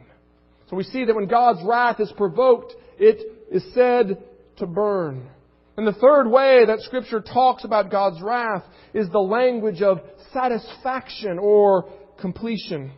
So 0.71 0.77
we 0.77 0.85
see 0.85 1.05
that 1.05 1.15
when 1.15 1.27
God's 1.27 1.61
wrath 1.65 2.01
is 2.01 2.13
provoked, 2.17 2.75
it 2.99 3.21
is 3.51 3.63
said 3.75 4.23
to 4.57 4.67
burn. 4.67 5.29
And 5.77 5.87
the 5.87 5.93
third 5.93 6.29
way 6.29 6.65
that 6.67 6.81
Scripture 6.81 7.21
talks 7.21 7.65
about 7.65 7.91
God's 7.91 8.23
wrath 8.23 8.65
is 8.95 9.09
the 9.09 9.19
language 9.19 9.83
of 9.83 10.01
satisfaction 10.33 11.39
or 11.39 11.91
completion. 12.21 12.93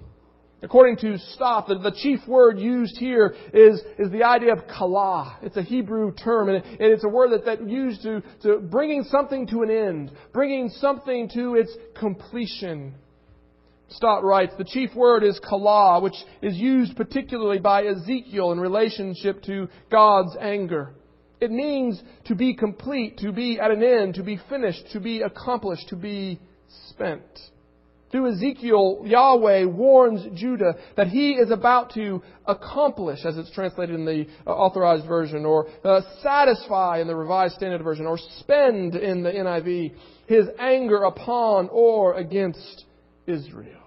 According 0.63 0.97
to 0.99 1.19
Stott, 1.35 1.69
the, 1.69 1.93
chief 1.95 2.21
word 2.27 2.59
used 2.59 2.97
here 2.97 3.35
is, 3.53 3.83
is 3.99 4.11
the 4.11 4.25
idea 4.25 4.55
of 4.55 4.67
kala. 4.67 5.39
It's 5.43 5.59
a 5.59 5.63
Hebrew 5.63 6.15
term, 6.15 6.49
and, 6.49 6.59
it, 6.59 6.65
and 6.65 6.91
it's 6.93 7.05
a 7.05 7.09
word 7.09 7.33
that, 7.33 7.45
that 7.45 7.69
used 7.69 8.03
to, 8.03 8.23
to 8.45 8.61
bringing 8.61 9.05
something 9.05 9.47
to 9.49 9.63
an 9.63 9.71
end, 9.71 10.13
bringing 10.33 10.71
something 10.71 11.29
to 11.35 11.57
its 11.57 11.71
completion. 11.99 12.95
Stott 13.89 14.25
writes, 14.25 14.55
the 14.57 14.65
chief 14.65 14.95
word 14.95 15.23
is 15.23 15.39
kala, 15.41 16.01
which 16.01 16.17
is 16.43 16.57
used 16.57 16.97
particularly 16.97 17.59
by 17.59 17.85
Ezekiel 17.85 18.53
in 18.53 18.59
relationship 18.59 19.43
to 19.43 19.69
God's 19.91 20.37
anger. 20.41 20.95
It 21.41 21.51
means 21.51 22.03
to 22.27 22.35
be 22.35 22.55
complete, 22.55 23.19
to 23.19 23.33
be 23.33 23.61
at 23.61 23.71
an 23.71 23.83
end, 23.83 24.15
to 24.15 24.23
be 24.23 24.41
finished, 24.49 24.93
to 24.93 25.01
be 25.01 25.21
accomplished, 25.21 25.89
to 25.91 25.97
be 25.97 26.41
spent. 26.89 27.23
Through 28.11 28.33
Ezekiel, 28.35 29.03
Yahweh 29.05 29.65
warns 29.65 30.25
Judah 30.39 30.77
that 30.97 31.09
he 31.09 31.33
is 31.33 31.51
about 31.51 31.93
to 31.95 32.23
accomplish, 32.47 33.25
as 33.25 33.37
it's 33.37 33.51
translated 33.51 33.95
in 33.95 34.05
the 34.05 34.27
uh, 34.47 34.51
authorized 34.51 35.07
version, 35.07 35.45
or 35.45 35.67
uh, 35.85 36.01
satisfy 36.23 37.01
in 37.01 37.09
the 37.09 37.17
revised 37.17 37.57
standard 37.57 37.83
version, 37.83 38.07
or 38.07 38.17
spend 38.39 38.95
in 38.95 39.25
the 39.25 39.33
NIV, 39.33 39.95
his 40.29 40.47
anger 40.61 41.03
upon 41.03 41.69
or 41.73 42.15
against 42.15 42.85
Israel. 43.27 43.85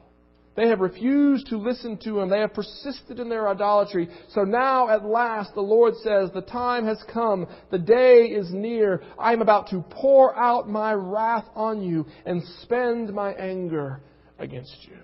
They 0.58 0.70
have 0.70 0.80
refused 0.80 1.48
to 1.48 1.58
listen 1.58 1.98
to 2.00 2.20
him. 2.20 2.30
They 2.30 2.40
have 2.40 2.56
persisted 2.56 3.20
in 3.20 3.30
their 3.30 3.48
idolatry. 3.48 4.10
So 4.30 4.42
now, 4.42 4.90
at 4.90 5.06
last, 5.06 5.54
the 5.54 5.62
Lord 5.62 5.94
says, 5.98 6.32
The 6.34 6.42
time 6.42 6.88
has 6.88 7.02
come. 7.14 7.46
The 7.70 7.78
day 7.78 8.24
is 8.24 8.52
near. 8.52 9.04
I 9.20 9.34
am 9.34 9.44
about 9.44 9.70
to 9.70 9.86
pour 9.92 10.36
out 10.36 10.68
my 10.68 10.94
wrath 10.94 11.46
on 11.54 11.84
you 11.84 12.08
and 12.26 12.42
spend 12.64 13.14
my 13.14 13.34
anger 13.34 14.02
against 14.40 14.78
you. 14.90 14.98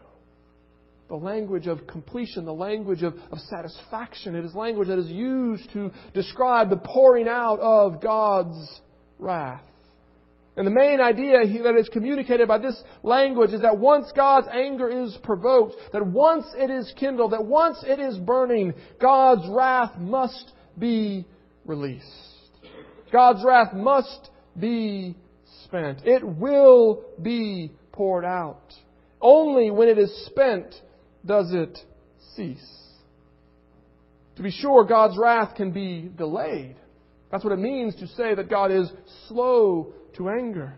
The 1.09 1.15
language 1.17 1.67
of 1.67 1.85
completion, 1.85 2.45
the 2.45 2.53
language 2.53 3.03
of, 3.03 3.13
of 3.31 3.37
satisfaction, 3.37 4.33
it 4.33 4.45
is 4.45 4.55
language 4.55 4.87
that 4.87 4.97
is 4.97 5.11
used 5.11 5.71
to 5.73 5.91
describe 6.15 6.71
the 6.71 6.77
pouring 6.77 7.27
out 7.27 7.59
of 7.59 8.01
God's 8.01 8.81
wrath. 9.19 9.61
And 10.55 10.67
the 10.67 10.71
main 10.71 11.01
idea 11.01 11.39
that 11.63 11.75
is 11.75 11.89
communicated 11.89 12.47
by 12.47 12.59
this 12.59 12.79
language 13.01 13.53
is 13.53 13.61
that 13.61 13.79
once 13.79 14.11
God's 14.15 14.47
anger 14.51 14.87
is 14.87 15.17
provoked, 15.23 15.75
that 15.93 16.05
once 16.05 16.45
it 16.55 16.69
is 16.69 16.93
kindled, 16.95 17.31
that 17.33 17.45
once 17.45 17.83
it 17.83 17.99
is 17.99 18.17
burning, 18.17 18.73
God's 19.01 19.47
wrath 19.49 19.97
must 19.97 20.51
be 20.77 21.25
released. 21.65 22.05
God's 23.11 23.43
wrath 23.43 23.73
must 23.73 24.29
be 24.59 25.15
spent. 25.63 26.05
It 26.05 26.23
will 26.23 27.03
be 27.19 27.71
poured 27.91 28.25
out. 28.25 28.73
Only 29.19 29.71
when 29.71 29.87
it 29.87 29.97
is 29.97 30.25
spent 30.27 30.75
does 31.25 31.51
it 31.51 31.79
cease. 32.35 32.83
To 34.35 34.43
be 34.43 34.51
sure, 34.51 34.83
God's 34.83 35.17
wrath 35.17 35.55
can 35.55 35.71
be 35.71 36.11
delayed. 36.15 36.75
That's 37.31 37.43
what 37.43 37.53
it 37.53 37.59
means 37.59 37.95
to 37.95 38.07
say 38.07 38.35
that 38.35 38.49
God 38.49 38.71
is 38.71 38.91
slow 39.27 39.93
to 40.15 40.29
anger. 40.29 40.75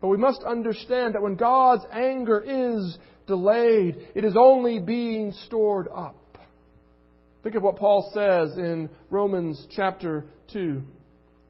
But 0.00 0.08
we 0.08 0.16
must 0.16 0.42
understand 0.42 1.14
that 1.14 1.22
when 1.22 1.36
God's 1.36 1.84
anger 1.92 2.40
is 2.40 2.96
delayed, 3.26 4.08
it 4.14 4.24
is 4.24 4.34
only 4.36 4.78
being 4.78 5.32
stored 5.46 5.88
up. 5.94 6.16
Think 7.42 7.54
of 7.54 7.62
what 7.62 7.76
Paul 7.76 8.10
says 8.12 8.56
in 8.58 8.90
Romans 9.08 9.66
chapter 9.74 10.26
2. 10.52 10.82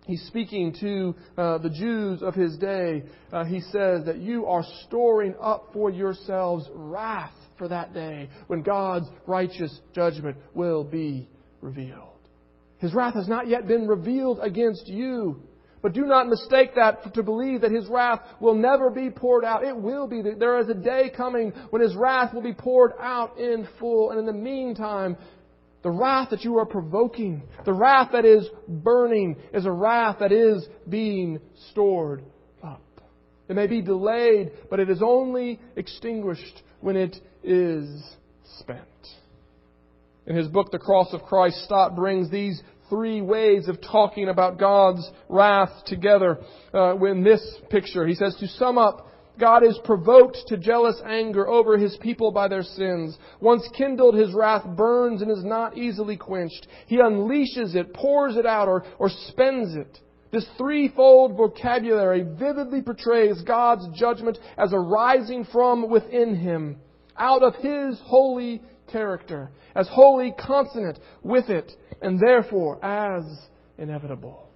He's 0.07 0.23
speaking 0.27 0.75
to 0.81 1.15
uh, 1.37 1.59
the 1.59 1.71
Jews 1.71 2.23
of 2.23 2.35
his 2.35 2.57
day. 2.59 3.05
Uh, 3.33 3.45
he 3.45 3.61
says 3.61 4.05
that 4.07 4.19
you 4.19 4.47
are 4.47 4.65
storing 4.87 5.35
up 5.41 5.71
for 5.73 5.91
yourselves 5.91 6.69
wrath 6.73 7.35
for 7.59 7.69
that 7.69 7.93
day 7.93 8.29
when 8.47 8.63
God's 8.63 9.07
righteous 9.27 9.79
judgment 9.95 10.37
will 10.55 10.83
be 10.83 11.29
revealed. 11.61 12.09
His 12.79 12.95
wrath 12.95 13.15
has 13.15 13.29
not 13.29 13.47
yet 13.47 13.69
been 13.69 13.87
revealed 13.87 14.41
against 14.41 14.89
you. 14.89 15.43
But 15.83 15.95
do 15.95 16.05
not 16.05 16.29
mistake 16.29 16.75
that 16.75 17.15
to 17.15 17.23
believe 17.23 17.63
that 17.63 17.71
his 17.71 17.87
wrath 17.87 18.21
will 18.39 18.55
never 18.55 18.91
be 18.91 19.11
poured 19.11 19.45
out. 19.45 19.65
It 19.65 19.77
will 19.77 20.07
be. 20.07 20.23
There 20.23 20.59
is 20.59 20.69
a 20.69 20.75
day 20.75 21.11
coming 21.17 21.53
when 21.71 21.81
his 21.81 21.97
wrath 21.97 22.35
will 22.35 22.43
be 22.43 22.53
poured 22.53 22.93
out 23.01 23.39
in 23.39 23.67
full. 23.79 24.11
And 24.11 24.21
in 24.21 24.27
the 24.27 24.33
meantime, 24.33 25.17
The 25.83 25.91
wrath 25.91 26.31
that 26.31 26.45
you 26.45 26.59
are 26.59 26.67
provoking, 26.67 27.43
the 27.65 27.73
wrath 27.73 28.11
that 28.13 28.27
is 28.27 28.47
burning, 28.69 29.37
is 29.55 29.65
a 29.65 29.73
wrath 29.73 30.17
that 30.21 30.31
is 30.31 30.67
being 30.89 31.41
stored 31.71 32.23
up. 32.63 32.83
It 33.49 33.57
may 33.57 33.67
be 33.67 33.81
delayed, 33.81 34.53
but 34.69 34.79
it 34.79 34.91
is 34.91 35.01
only 35.03 35.59
extinguished 35.77 36.63
when 36.81 36.97
it 36.97 37.17
is 37.43 37.89
spent. 38.59 38.79
In 40.27 40.37
his 40.37 40.49
book, 40.49 40.71
The 40.71 40.79
Cross 40.79 41.15
of 41.15 41.23
Christ, 41.23 41.65
Stott 41.65 41.97
brings 41.97 42.31
these 42.31 42.63
three 42.91 43.23
ways 43.23 43.69
of 43.69 43.81
talking 43.81 44.29
about 44.29 44.59
God's 44.59 45.09
wrath 45.29 45.71
together 45.87 46.41
uh, 46.75 46.97
in 47.05 47.25
this 47.25 47.41
picture. 47.71 48.07
He 48.07 48.15
says, 48.15 48.37
to 48.41 48.49
sum 48.49 48.77
up, 48.77 49.07
God 49.39 49.65
is 49.65 49.79
provoked 49.85 50.37
to 50.49 50.59
jealous 50.59 51.01
anger 51.07 51.49
over 51.49 51.79
his 51.79 51.97
people 52.03 52.31
by 52.31 52.49
their 52.49 52.63
sins. 52.63 53.17
Once 53.41 53.67
kindled, 53.75 54.15
his 54.15 54.35
wrath 54.35 54.67
burns 54.77 55.23
and 55.23 55.31
is 55.31 55.43
not 55.43 55.79
easily 55.79 56.19
quenched. 56.19 56.67
He 56.87 56.99
unleashes 56.99 57.75
it, 57.75 57.95
pours 57.95 58.37
it 58.37 58.45
out, 58.45 58.69
or, 58.69 58.85
or 58.99 59.09
spends 59.29 59.75
it. 59.75 59.99
This 60.31 60.47
threefold 60.59 61.37
vocabulary 61.37 62.23
vividly 62.23 62.83
portrays 62.83 63.41
God's 63.43 63.89
judgment 63.99 64.39
as 64.59 64.71
arising 64.73 65.47
from 65.47 65.91
within 65.91 66.37
him, 66.37 66.77
out 67.17 67.43
of 67.43 67.55
his 67.57 67.99
holy 68.05 68.63
character, 68.93 69.51
as 69.75 69.89
wholly 69.89 70.35
consonant 70.39 70.99
with 71.23 71.49
it, 71.49 71.71
and 72.03 72.19
therefore 72.19 72.85
as 72.85 73.25
inevitable. 73.79 74.49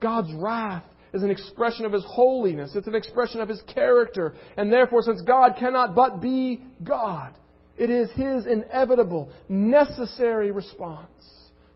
God's 0.00 0.32
wrath 0.34 0.84
is 1.12 1.22
an 1.22 1.30
expression 1.30 1.84
of 1.84 1.92
His 1.92 2.04
holiness. 2.06 2.72
It's 2.74 2.86
an 2.86 2.94
expression 2.94 3.40
of 3.40 3.48
His 3.48 3.62
character. 3.62 4.34
And 4.56 4.72
therefore, 4.72 5.02
since 5.02 5.22
God 5.22 5.56
cannot 5.58 5.94
but 5.94 6.20
be 6.20 6.62
God, 6.82 7.34
it 7.78 7.90
is 7.90 8.10
His 8.12 8.46
inevitable, 8.46 9.30
necessary 9.48 10.50
response 10.50 11.08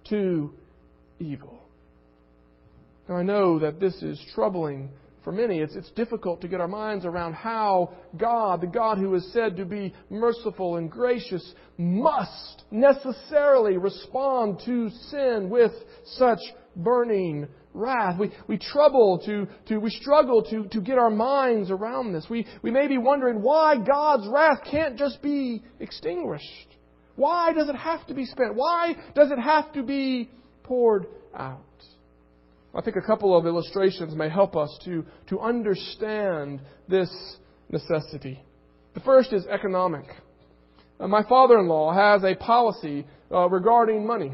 to 0.08 0.52
evil. 1.18 1.60
Now, 3.08 3.16
I 3.16 3.22
know 3.22 3.58
that 3.58 3.80
this 3.80 4.02
is 4.02 4.20
troubling 4.34 4.90
for 5.30 5.36
many. 5.36 5.60
It's, 5.60 5.76
it's 5.76 5.90
difficult 5.92 6.40
to 6.40 6.48
get 6.48 6.60
our 6.60 6.68
minds 6.68 7.04
around 7.04 7.34
how 7.34 7.94
God, 8.16 8.60
the 8.60 8.66
God 8.66 8.98
who 8.98 9.14
is 9.14 9.32
said 9.32 9.56
to 9.58 9.64
be 9.64 9.94
merciful 10.08 10.76
and 10.76 10.90
gracious, 10.90 11.54
must 11.78 12.64
necessarily 12.72 13.76
respond 13.76 14.60
to 14.66 14.90
sin 15.10 15.48
with 15.48 15.70
such 16.04 16.40
burning 16.74 17.46
wrath. 17.74 18.18
We, 18.18 18.32
we 18.48 18.58
trouble 18.58 19.22
to, 19.26 19.46
to, 19.68 19.78
we 19.78 19.90
struggle 19.90 20.42
to, 20.50 20.64
to 20.64 20.80
get 20.80 20.98
our 20.98 21.10
minds 21.10 21.70
around 21.70 22.12
this. 22.12 22.26
We, 22.28 22.46
we 22.62 22.72
may 22.72 22.88
be 22.88 22.98
wondering 22.98 23.40
why 23.40 23.76
God's 23.76 24.26
wrath 24.28 24.58
can't 24.68 24.98
just 24.98 25.22
be 25.22 25.62
extinguished. 25.78 26.76
Why 27.14 27.52
does 27.52 27.68
it 27.68 27.76
have 27.76 28.04
to 28.08 28.14
be 28.14 28.24
spent? 28.24 28.56
Why 28.56 28.96
does 29.14 29.30
it 29.30 29.38
have 29.38 29.72
to 29.74 29.84
be 29.84 30.28
poured 30.64 31.06
out? 31.36 31.62
I 32.74 32.80
think 32.82 32.96
a 32.96 33.02
couple 33.02 33.36
of 33.36 33.46
illustrations 33.46 34.14
may 34.14 34.28
help 34.28 34.56
us 34.56 34.78
to, 34.84 35.04
to 35.28 35.40
understand 35.40 36.60
this 36.88 37.10
necessity. 37.68 38.42
The 38.94 39.00
first 39.00 39.32
is 39.32 39.46
economic. 39.46 40.04
Uh, 40.98 41.08
my 41.08 41.22
father 41.24 41.58
in 41.58 41.66
law 41.66 41.92
has 41.92 42.22
a 42.24 42.34
policy 42.34 43.06
uh, 43.32 43.48
regarding 43.48 44.06
money 44.06 44.32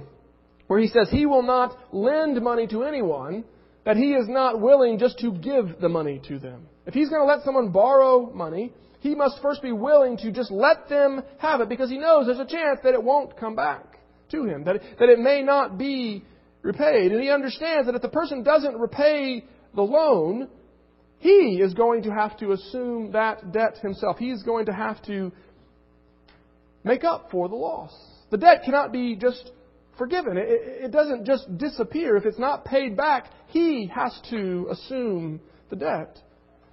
where 0.67 0.81
he 0.81 0.89
says 0.89 1.09
he 1.11 1.27
will 1.27 1.43
not 1.43 1.77
lend 1.93 2.43
money 2.43 2.67
to 2.67 2.83
anyone 2.83 3.45
that 3.85 3.97
he 3.97 4.13
is 4.13 4.29
not 4.29 4.61
willing 4.61 4.99
just 4.99 5.19
to 5.21 5.31
give 5.33 5.81
the 5.81 5.89
money 5.89 6.21
to 6.27 6.39
them. 6.39 6.67
If 6.87 6.95
he's 6.95 7.09
going 7.09 7.23
to 7.23 7.27
let 7.27 7.45
someone 7.45 7.71
borrow 7.71 8.31
money, 8.33 8.73
he 9.01 9.15
must 9.15 9.41
first 9.41 9.63
be 9.63 9.73
willing 9.73 10.17
to 10.19 10.33
just 10.33 10.51
let 10.51 10.89
them 10.89 11.23
have 11.39 11.61
it 11.61 11.69
because 11.69 11.89
he 11.89 11.99
knows 11.99 12.27
there's 12.27 12.39
a 12.39 12.45
chance 12.45 12.81
that 12.83 12.95
it 12.95 13.03
won't 13.03 13.39
come 13.39 13.55
back 13.55 14.01
to 14.33 14.45
him, 14.45 14.65
that, 14.65 14.81
that 14.99 15.09
it 15.09 15.21
may 15.21 15.43
not 15.43 15.79
be 15.79 16.25
repaid. 16.67 17.13
And 17.13 17.23
he 17.23 17.31
understands 17.31 17.87
that 17.87 17.95
if 17.95 18.03
the 18.03 18.09
person 18.09 18.43
doesn't 18.43 18.77
repay 18.77 19.45
the 19.75 19.83
loan, 19.83 20.49
he 21.19 21.61
is 21.63 21.73
going 21.75 22.03
to 22.03 22.11
have 22.11 22.37
to 22.39 22.53
assume 22.53 23.13
that 23.13 23.53
debt 23.53 23.79
himself. 23.83 24.19
He's 24.19 24.43
going 24.43 24.67
to 24.67 24.73
have 24.73 25.03
to 25.07 25.33
make 26.85 27.05
up 27.05 27.31
for 27.31 27.49
the 27.49 27.55
loss. 27.55 27.93
The 28.31 28.37
debt 28.37 28.63
cannot 28.65 28.93
be 28.93 29.17
just 29.17 29.51
forgiven. 29.97 30.37
It, 30.37 30.85
it 30.85 30.91
doesn't 30.91 31.25
just 31.25 31.57
disappear. 31.57 32.17
If 32.17 32.27
it's 32.27 32.39
not 32.39 32.65
paid 32.65 32.97
back, 32.97 33.31
he 33.49 33.91
has 33.95 34.19
to 34.31 34.69
assume 34.71 35.41
the 35.71 35.77
debt. 35.77 36.19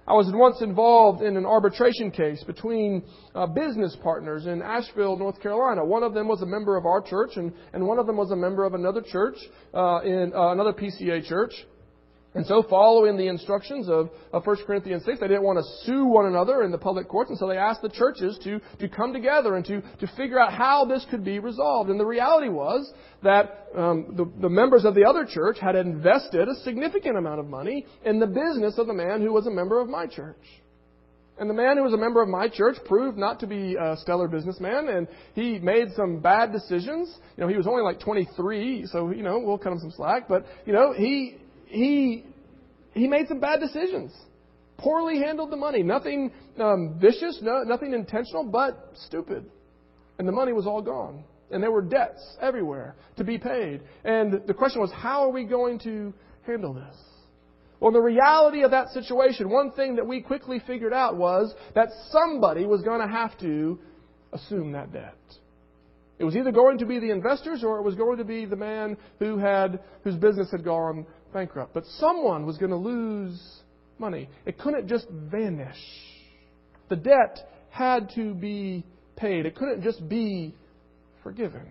I 0.06 0.12
was 0.12 0.30
once 0.34 0.60
involved 0.60 1.22
in 1.22 1.36
an 1.36 1.46
arbitration 1.46 2.10
case 2.10 2.44
between 2.44 3.02
uh, 3.34 3.46
business 3.46 3.96
partners 4.02 4.44
in 4.44 4.60
Asheville, 4.60 5.16
North 5.16 5.40
Carolina. 5.40 5.82
One 5.84 6.02
of 6.02 6.12
them 6.12 6.28
was 6.28 6.42
a 6.42 6.46
member 6.46 6.76
of 6.76 6.84
our 6.84 7.00
church, 7.00 7.36
and, 7.36 7.52
and 7.72 7.86
one 7.86 7.98
of 7.98 8.06
them 8.06 8.18
was 8.18 8.30
a 8.30 8.36
member 8.36 8.64
of 8.64 8.74
another 8.74 9.00
church, 9.00 9.36
uh, 9.72 10.00
in 10.04 10.32
uh, 10.34 10.52
another 10.52 10.74
PCA 10.74 11.24
church. 11.26 11.52
And 12.34 12.44
so, 12.46 12.64
following 12.68 13.16
the 13.16 13.28
instructions 13.28 13.88
of, 13.88 14.10
of 14.32 14.44
1 14.44 14.56
Corinthians 14.66 15.04
6, 15.04 15.20
they 15.20 15.28
didn't 15.28 15.44
want 15.44 15.58
to 15.58 15.86
sue 15.86 16.04
one 16.04 16.26
another 16.26 16.62
in 16.62 16.72
the 16.72 16.78
public 16.78 17.08
courts, 17.08 17.30
and 17.30 17.38
so 17.38 17.46
they 17.46 17.56
asked 17.56 17.80
the 17.80 17.88
churches 17.88 18.36
to, 18.42 18.60
to 18.80 18.88
come 18.88 19.12
together 19.12 19.54
and 19.54 19.64
to, 19.66 19.80
to 20.00 20.06
figure 20.16 20.40
out 20.40 20.52
how 20.52 20.84
this 20.84 21.06
could 21.10 21.24
be 21.24 21.38
resolved. 21.38 21.90
And 21.90 22.00
the 22.00 22.04
reality 22.04 22.48
was 22.48 22.92
that 23.22 23.68
um, 23.76 24.14
the, 24.16 24.28
the 24.40 24.48
members 24.48 24.84
of 24.84 24.96
the 24.96 25.04
other 25.04 25.24
church 25.24 25.58
had 25.60 25.76
invested 25.76 26.48
a 26.48 26.56
significant 26.64 27.16
amount 27.16 27.38
of 27.38 27.46
money 27.46 27.86
in 28.04 28.18
the 28.18 28.26
business 28.26 28.78
of 28.78 28.88
the 28.88 28.94
man 28.94 29.20
who 29.20 29.32
was 29.32 29.46
a 29.46 29.50
member 29.52 29.80
of 29.80 29.88
my 29.88 30.06
church. 30.06 30.36
And 31.38 31.50
the 31.50 31.54
man 31.54 31.76
who 31.76 31.82
was 31.82 31.92
a 31.92 31.98
member 31.98 32.22
of 32.22 32.28
my 32.28 32.48
church 32.48 32.76
proved 32.84 33.18
not 33.18 33.40
to 33.40 33.46
be 33.46 33.76
a 33.80 33.96
stellar 33.96 34.28
businessman, 34.28 34.88
and 34.88 35.08
he 35.34 35.58
made 35.58 35.88
some 35.96 36.20
bad 36.20 36.52
decisions. 36.52 37.12
You 37.36 37.42
know, 37.42 37.48
he 37.48 37.56
was 37.56 37.66
only 37.66 37.82
like 37.82 37.98
23, 37.98 38.86
so, 38.86 39.10
you 39.10 39.22
know, 39.22 39.40
we'll 39.40 39.58
cut 39.58 39.72
him 39.72 39.80
some 39.80 39.90
slack. 39.90 40.28
But, 40.28 40.46
you 40.64 40.72
know, 40.72 40.92
he, 40.92 41.38
he, 41.74 42.24
he 42.92 43.08
made 43.08 43.28
some 43.28 43.40
bad 43.40 43.60
decisions. 43.60 44.12
Poorly 44.78 45.18
handled 45.18 45.50
the 45.50 45.56
money. 45.56 45.82
Nothing 45.82 46.32
um, 46.58 46.98
vicious, 47.00 47.38
no, 47.42 47.62
nothing 47.62 47.92
intentional, 47.92 48.44
but 48.44 48.92
stupid. 49.06 49.44
And 50.18 50.26
the 50.26 50.32
money 50.32 50.52
was 50.52 50.66
all 50.66 50.82
gone. 50.82 51.24
And 51.50 51.62
there 51.62 51.70
were 51.70 51.82
debts 51.82 52.36
everywhere 52.40 52.96
to 53.16 53.24
be 53.24 53.38
paid. 53.38 53.82
And 54.04 54.46
the 54.46 54.54
question 54.54 54.80
was, 54.80 54.90
how 54.92 55.22
are 55.24 55.30
we 55.30 55.44
going 55.44 55.78
to 55.80 56.12
handle 56.46 56.72
this? 56.72 56.96
Well, 57.80 57.92
the 57.92 58.00
reality 58.00 58.62
of 58.62 58.70
that 58.70 58.88
situation, 58.90 59.50
one 59.50 59.72
thing 59.72 59.96
that 59.96 60.06
we 60.06 60.20
quickly 60.20 60.60
figured 60.66 60.92
out 60.92 61.16
was 61.16 61.54
that 61.74 61.88
somebody 62.10 62.64
was 62.64 62.82
going 62.82 63.00
to 63.00 63.12
have 63.12 63.38
to 63.40 63.78
assume 64.32 64.72
that 64.72 64.92
debt. 64.92 65.18
It 66.18 66.24
was 66.24 66.36
either 66.36 66.52
going 66.52 66.78
to 66.78 66.86
be 66.86 67.00
the 67.00 67.10
investors 67.10 67.62
or 67.64 67.78
it 67.78 67.82
was 67.82 67.96
going 67.96 68.18
to 68.18 68.24
be 68.24 68.44
the 68.44 68.56
man 68.56 68.96
who 69.18 69.36
had 69.36 69.80
whose 70.04 70.14
business 70.14 70.50
had 70.50 70.64
gone 70.64 71.06
bankrupt. 71.34 71.74
But 71.74 71.84
someone 71.98 72.46
was 72.46 72.56
going 72.56 72.70
to 72.70 72.76
lose 72.76 73.38
money. 73.98 74.30
It 74.46 74.58
couldn't 74.58 74.88
just 74.88 75.06
vanish. 75.10 75.76
The 76.88 76.96
debt 76.96 77.46
had 77.68 78.10
to 78.14 78.32
be 78.32 78.84
paid. 79.16 79.44
It 79.44 79.54
couldn't 79.54 79.82
just 79.82 80.08
be 80.08 80.54
forgiven. 81.22 81.66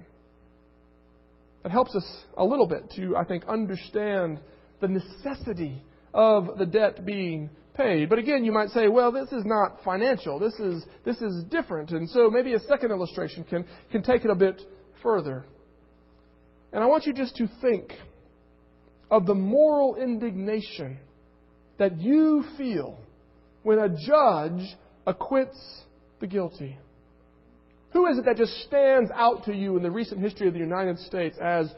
That 1.63 1.71
helps 1.71 1.95
us 1.95 2.05
a 2.37 2.43
little 2.43 2.67
bit 2.67 2.91
to, 2.97 3.15
I 3.15 3.23
think, 3.23 3.45
understand 3.47 4.39
the 4.81 4.89
necessity 4.89 5.81
of 6.13 6.57
the 6.57 6.65
debt 6.65 7.05
being 7.05 7.49
paid. 7.73 8.09
But 8.09 8.19
again, 8.19 8.43
you 8.43 8.51
might 8.51 8.69
say, 8.69 8.87
well, 8.87 9.11
this 9.11 9.31
is 9.31 9.45
not 9.45 9.77
financial. 9.83 10.39
This 10.39 10.53
is, 10.55 10.83
this 11.05 11.21
is 11.21 11.43
different. 11.45 11.91
And 11.91 12.09
so 12.09 12.29
maybe 12.29 12.53
a 12.53 12.59
second 12.59 12.91
illustration 12.91 13.45
can, 13.45 13.65
can 13.91 14.03
take 14.03 14.25
it 14.25 14.29
a 14.29 14.35
bit 14.35 14.61
further. 15.01 15.45
And 16.73 16.83
I 16.83 16.87
want 16.87 17.05
you 17.05 17.13
just 17.13 17.35
to 17.37 17.47
think 17.61 17.93
of 19.13 19.27
the 19.27 19.35
moral 19.35 19.95
indignation 19.95 20.97
that 21.77 22.01
you 22.01 22.43
feel 22.57 22.97
when 23.61 23.77
a 23.77 23.87
judge 23.87 24.75
acquits 25.05 25.83
the 26.19 26.25
guilty. 26.25 26.75
Who 27.91 28.07
is 28.07 28.17
it 28.17 28.25
that 28.25 28.37
just 28.37 28.53
stands 28.63 29.11
out 29.13 29.43
to 29.43 29.53
you 29.53 29.77
in 29.77 29.83
the 29.83 29.91
recent 29.91 30.19
history 30.19 30.47
of 30.47 30.55
the 30.55 30.59
United 30.59 30.97
States 30.97 31.37
as 31.39 31.71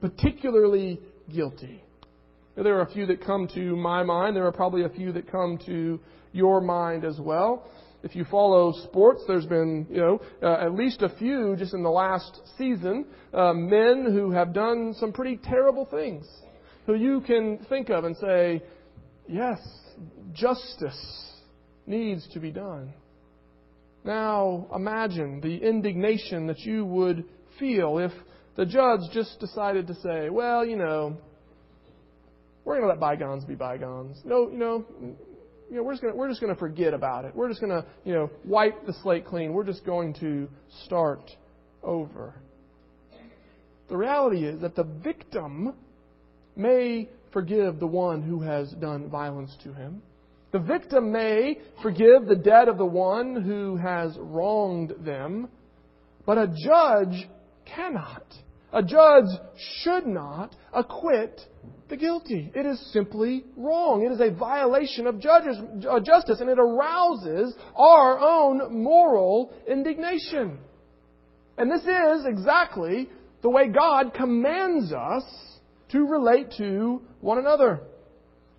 particularly 0.00 0.98
guilty? 1.30 1.84
There 2.56 2.78
are 2.78 2.86
a 2.86 2.90
few 2.90 3.04
that 3.04 3.22
come 3.22 3.48
to 3.48 3.76
my 3.76 4.02
mind. 4.02 4.34
There 4.34 4.46
are 4.46 4.52
probably 4.52 4.84
a 4.84 4.88
few 4.88 5.12
that 5.12 5.30
come 5.30 5.58
to 5.66 6.00
your 6.32 6.62
mind 6.62 7.04
as 7.04 7.20
well. 7.20 7.68
If 8.02 8.16
you 8.16 8.24
follow 8.24 8.72
sports, 8.84 9.24
there's 9.28 9.44
been, 9.44 9.86
you 9.90 9.98
know, 9.98 10.22
uh, 10.42 10.64
at 10.64 10.72
least 10.72 11.02
a 11.02 11.10
few 11.10 11.54
just 11.54 11.74
in 11.74 11.82
the 11.82 11.90
last 11.90 12.40
season, 12.56 13.04
uh, 13.34 13.52
men 13.52 14.06
who 14.10 14.30
have 14.30 14.54
done 14.54 14.94
some 14.98 15.12
pretty 15.12 15.36
terrible 15.36 15.84
things, 15.84 16.26
who 16.86 16.94
you 16.94 17.20
can 17.20 17.64
think 17.68 17.90
of 17.90 18.04
and 18.04 18.16
say, 18.16 18.62
yes, 19.28 19.58
justice 20.32 21.30
needs 21.86 22.26
to 22.32 22.40
be 22.40 22.50
done. 22.50 22.92
Now, 24.04 24.66
imagine 24.74 25.40
the 25.40 25.56
indignation 25.56 26.48
that 26.48 26.60
you 26.60 26.84
would 26.84 27.24
feel 27.58 27.98
if 27.98 28.12
the 28.56 28.66
judge 28.66 29.00
just 29.12 29.38
decided 29.38 29.86
to 29.86 29.94
say, 29.96 30.28
well, 30.28 30.64
you 30.64 30.76
know, 30.76 31.16
we're 32.64 32.74
going 32.74 32.84
to 32.84 32.88
let 32.88 33.00
bygones 33.00 33.44
be 33.44 33.54
bygones. 33.54 34.18
No, 34.24 34.50
you 34.50 34.58
know, 34.58 34.84
you 35.70 35.76
know, 35.76 35.82
we're 35.82 35.92
just 35.92 36.02
going 36.02 36.12
to, 36.12 36.18
we're 36.18 36.28
just 36.28 36.40
going 36.40 36.52
to 36.52 36.58
forget 36.58 36.94
about 36.94 37.24
it. 37.24 37.34
We're 37.34 37.48
just 37.48 37.60
going 37.60 37.72
to, 37.72 37.86
you 38.04 38.12
know, 38.12 38.30
wipe 38.44 38.86
the 38.86 38.92
slate 39.02 39.24
clean. 39.26 39.52
We're 39.52 39.64
just 39.64 39.86
going 39.86 40.14
to 40.14 40.48
start 40.84 41.30
over. 41.82 42.34
The 43.88 43.96
reality 43.96 44.44
is 44.44 44.60
that 44.60 44.76
the 44.76 44.84
victim 44.84 45.74
may 46.56 47.08
forgive 47.32 47.80
the 47.80 47.86
one 47.86 48.22
who 48.22 48.40
has 48.40 48.70
done 48.72 49.08
violence 49.08 49.56
to 49.64 49.72
him. 49.72 50.02
The 50.52 50.58
victim 50.58 51.12
may 51.12 51.58
forgive 51.82 52.26
the 52.26 52.36
debt 52.36 52.68
of 52.68 52.76
the 52.76 52.84
one 52.84 53.40
who 53.40 53.76
has 53.76 54.16
wronged 54.18 54.92
them, 55.04 55.48
but 56.26 56.36
a 56.36 56.46
judge 56.46 57.28
cannot. 57.64 58.24
A 58.72 58.82
judge 58.82 59.26
should 59.82 60.06
not 60.06 60.54
acquit 60.72 61.40
the 61.88 61.96
guilty. 61.96 62.50
It 62.54 62.64
is 62.64 62.80
simply 62.92 63.44
wrong. 63.56 64.02
It 64.02 64.12
is 64.12 64.20
a 64.20 64.34
violation 64.34 65.06
of 65.06 65.20
judges, 65.20 65.58
uh, 65.88 66.00
justice, 66.00 66.40
and 66.40 66.48
it 66.48 66.58
arouses 66.58 67.54
our 67.76 68.18
own 68.18 68.82
moral 68.82 69.52
indignation. 69.68 70.58
And 71.58 71.70
this 71.70 71.82
is 71.82 72.26
exactly 72.26 73.10
the 73.42 73.50
way 73.50 73.68
God 73.68 74.14
commands 74.14 74.92
us 74.92 75.24
to 75.92 76.06
relate 76.06 76.52
to 76.58 77.02
one 77.20 77.38
another. 77.38 77.82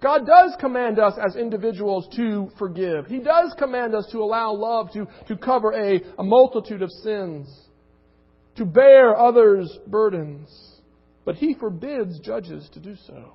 God 0.02 0.26
does 0.26 0.56
command 0.60 1.00
us 1.00 1.14
as 1.26 1.36
individuals 1.38 2.08
to 2.18 2.50
forgive. 2.60 3.08
He 3.08 3.20
does 3.20 3.56
command 3.58 3.96
us 3.96 4.06
to 4.12 4.20
allow 4.20 4.54
love 4.54 4.92
to, 4.92 5.08
to 5.30 5.38
cover 5.38 5.72
a, 5.72 6.02
a 6.20 6.24
multitude 6.24 6.82
of 6.82 6.92
sins, 6.92 7.48
to 8.58 8.66
bear 8.66 9.18
others' 9.18 9.80
burdens. 9.88 10.50
But 11.24 11.36
He 11.36 11.54
forbids 11.54 12.20
judges 12.20 12.70
to 12.74 12.82
do 12.82 12.96
so. 13.08 13.34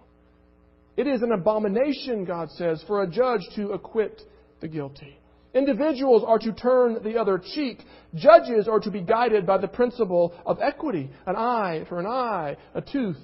It 0.98 1.06
is 1.06 1.22
an 1.22 1.32
abomination, 1.32 2.24
God 2.24 2.50
says, 2.50 2.84
for 2.86 3.02
a 3.02 3.06
judge 3.06 3.42
to 3.56 3.70
acquit 3.70 4.20
the 4.60 4.68
guilty. 4.68 5.18
Individuals 5.54 6.22
are 6.26 6.38
to 6.38 6.52
turn 6.52 6.98
the 7.02 7.18
other 7.18 7.40
cheek. 7.54 7.82
Judges 8.14 8.68
are 8.68 8.80
to 8.80 8.90
be 8.90 9.00
guided 9.00 9.46
by 9.46 9.56
the 9.56 9.68
principle 9.68 10.34
of 10.44 10.58
equity 10.60 11.08
an 11.26 11.36
eye 11.36 11.86
for 11.88 11.98
an 11.98 12.06
eye, 12.06 12.56
a 12.74 12.82
tooth 12.82 13.16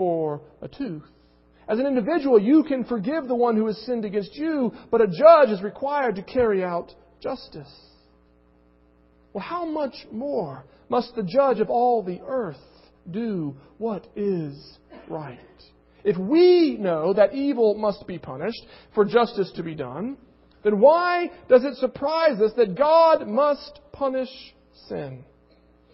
for 0.00 0.40
a 0.62 0.68
tooth. 0.68 1.04
As 1.68 1.78
an 1.78 1.86
individual, 1.86 2.40
you 2.40 2.64
can 2.64 2.84
forgive 2.84 3.28
the 3.28 3.34
one 3.34 3.54
who 3.54 3.66
has 3.66 3.76
sinned 3.84 4.06
against 4.06 4.34
you, 4.34 4.72
but 4.90 5.02
a 5.02 5.06
judge 5.06 5.50
is 5.50 5.62
required 5.62 6.16
to 6.16 6.22
carry 6.22 6.64
out 6.64 6.94
justice. 7.22 7.70
Well, 9.34 9.44
how 9.44 9.66
much 9.66 10.06
more 10.10 10.64
must 10.88 11.14
the 11.14 11.22
judge 11.22 11.60
of 11.60 11.68
all 11.68 12.02
the 12.02 12.22
earth 12.26 12.56
do 13.10 13.54
what 13.76 14.06
is 14.16 14.78
right? 15.06 15.38
If 16.02 16.16
we 16.16 16.78
know 16.80 17.12
that 17.12 17.34
evil 17.34 17.74
must 17.74 18.06
be 18.06 18.18
punished 18.18 18.64
for 18.94 19.04
justice 19.04 19.52
to 19.56 19.62
be 19.62 19.74
done, 19.74 20.16
then 20.64 20.80
why 20.80 21.30
does 21.50 21.62
it 21.62 21.76
surprise 21.76 22.40
us 22.40 22.52
that 22.56 22.74
God 22.74 23.28
must 23.28 23.80
punish 23.92 24.30
sin? 24.88 25.26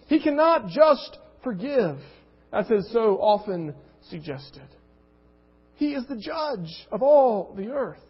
He 0.06 0.20
cannot 0.20 0.68
just 0.68 1.18
forgive, 1.42 1.98
as 2.52 2.70
is 2.70 2.88
so 2.92 3.18
often 3.20 3.74
suggested. 4.10 4.68
He 5.76 5.94
is 5.94 6.06
the 6.06 6.16
judge 6.16 6.86
of 6.90 7.02
all 7.02 7.54
the 7.56 7.68
earth. 7.68 8.00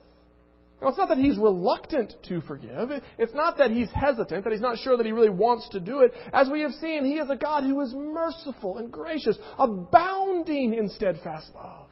Now, 0.80 0.88
it's 0.88 0.98
not 0.98 1.08
that 1.08 1.18
he's 1.18 1.38
reluctant 1.38 2.12
to 2.28 2.42
forgive. 2.42 2.90
It's 3.18 3.34
not 3.34 3.56
that 3.58 3.70
he's 3.70 3.88
hesitant, 3.92 4.44
that 4.44 4.52
he's 4.52 4.60
not 4.60 4.78
sure 4.78 4.96
that 4.96 5.06
he 5.06 5.12
really 5.12 5.30
wants 5.30 5.68
to 5.70 5.80
do 5.80 6.00
it. 6.00 6.12
As 6.34 6.50
we 6.50 6.60
have 6.60 6.72
seen, 6.72 7.04
he 7.04 7.14
is 7.14 7.30
a 7.30 7.36
God 7.36 7.64
who 7.64 7.80
is 7.80 7.94
merciful 7.94 8.76
and 8.76 8.92
gracious, 8.92 9.38
abounding 9.58 10.74
in 10.74 10.90
steadfast 10.90 11.48
love. 11.54 11.86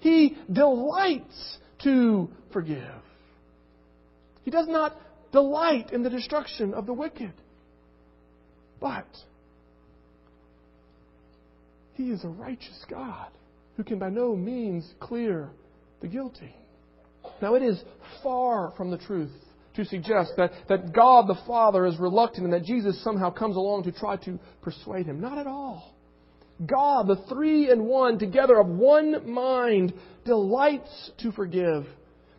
He 0.00 0.36
delights 0.52 1.58
to 1.84 2.28
forgive. 2.52 3.02
He 4.44 4.50
does 4.50 4.68
not 4.68 4.94
delight 5.32 5.92
in 5.92 6.02
the 6.02 6.10
destruction 6.10 6.74
of 6.74 6.84
the 6.84 6.92
wicked. 6.92 7.32
But 8.78 9.06
he 11.94 12.10
is 12.10 12.24
a 12.24 12.28
righteous 12.28 12.84
God 12.88 13.28
who 13.76 13.84
can 13.84 13.98
by 13.98 14.10
no 14.10 14.34
means 14.36 14.88
clear 15.00 15.50
the 16.00 16.08
guilty. 16.08 16.54
Now, 17.40 17.54
it 17.54 17.62
is 17.62 17.80
far 18.22 18.72
from 18.76 18.90
the 18.90 18.98
truth 18.98 19.30
to 19.74 19.84
suggest 19.84 20.32
that, 20.36 20.52
that 20.68 20.92
God 20.92 21.28
the 21.28 21.38
Father 21.46 21.86
is 21.86 21.98
reluctant 21.98 22.44
and 22.44 22.52
that 22.52 22.64
Jesus 22.64 23.02
somehow 23.02 23.30
comes 23.30 23.56
along 23.56 23.84
to 23.84 23.92
try 23.92 24.16
to 24.18 24.38
persuade 24.60 25.06
him. 25.06 25.20
Not 25.20 25.38
at 25.38 25.46
all. 25.46 25.94
God, 26.64 27.08
the 27.08 27.24
three 27.28 27.70
in 27.70 27.84
one, 27.84 28.18
together 28.18 28.58
of 28.58 28.68
one 28.68 29.30
mind, 29.30 29.94
delights 30.24 31.10
to 31.18 31.32
forgive. 31.32 31.86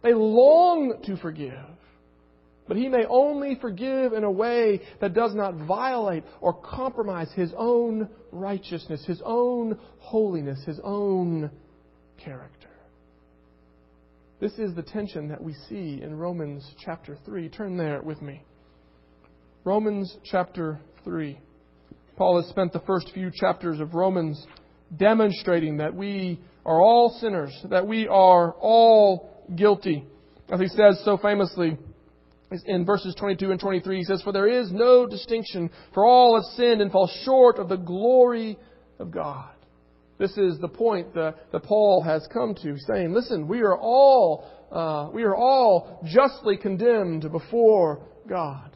They 0.02 0.14
long 0.14 1.02
to 1.06 1.18
forgive. 1.18 1.54
But 2.68 2.78
he 2.78 2.88
may 2.88 3.06
only 3.10 3.58
forgive 3.60 4.14
in 4.14 4.24
a 4.24 4.32
way 4.32 4.82
that 5.02 5.14
does 5.14 5.36
not 5.36 5.56
violate 5.68 6.24
or 6.40 6.54
compromise 6.54 7.30
his 7.36 7.52
own 7.58 8.10
righteousness, 8.34 9.06
his 9.06 9.22
own 9.24 9.80
holiness, 10.00 10.64
his 10.66 10.80
own 10.84 11.50
character. 12.18 12.70
This 14.40 14.54
is 14.60 14.76
the 14.76 14.84
tension 14.84 15.30
that 15.30 15.42
we 15.42 15.54
see 15.70 16.02
in 16.02 16.18
Romans 16.18 16.70
chapter 16.84 17.18
3. 17.26 17.50
Turn 17.50 17.78
there 17.78 18.02
with 18.02 18.22
me. 18.22 18.44
Romans 19.64 20.18
chapter 20.26 20.80
3. 21.06 21.40
Paul 22.18 22.42
has 22.42 22.50
spent 22.50 22.74
the 22.74 22.82
first 22.82 23.12
few 23.14 23.32
chapters 23.34 23.80
of 23.80 23.94
Romans 23.94 24.46
demonstrating 24.98 25.78
that 25.78 25.96
we 25.96 26.40
are 26.66 26.82
all 26.82 27.18
sinners, 27.22 27.58
that 27.70 27.88
we 27.88 28.08
are 28.08 28.52
all 28.60 29.30
guilty. 29.56 30.06
As 30.52 30.60
he 30.60 30.68
says 30.68 31.02
so 31.06 31.18
famously, 31.18 31.78
in 32.66 32.86
verses 32.86 33.16
22 33.16 33.52
and 33.52 33.60
23, 33.60 33.98
he 33.98 34.04
says, 34.04 34.22
For 34.22 34.32
there 34.32 34.48
is 34.48 34.72
no 34.72 35.06
distinction, 35.06 35.70
for 35.94 36.06
all 36.06 36.36
have 36.36 36.56
sinned 36.56 36.82
and 36.82 36.92
fall 36.92 37.10
short 37.24 37.58
of 37.58 37.70
the 37.70 37.78
glory 37.78 38.58
of 39.00 39.12
God. 39.12 39.50
This 40.20 40.38
is 40.38 40.60
the 40.60 40.68
point 40.68 41.14
that, 41.16 41.52
that 41.52 41.64
Paul 41.64 42.02
has 42.04 42.28
come 42.32 42.56
to, 42.56 42.78
saying, 42.88 43.14
Listen, 43.14 43.48
we 43.48 43.62
are 43.62 43.78
all 43.78 44.46
uh, 44.72 45.10
we 45.14 45.24
are 45.24 45.36
all 45.36 46.00
justly 46.04 46.58
condemned 46.58 47.32
before 47.32 48.02
God. 48.28 48.76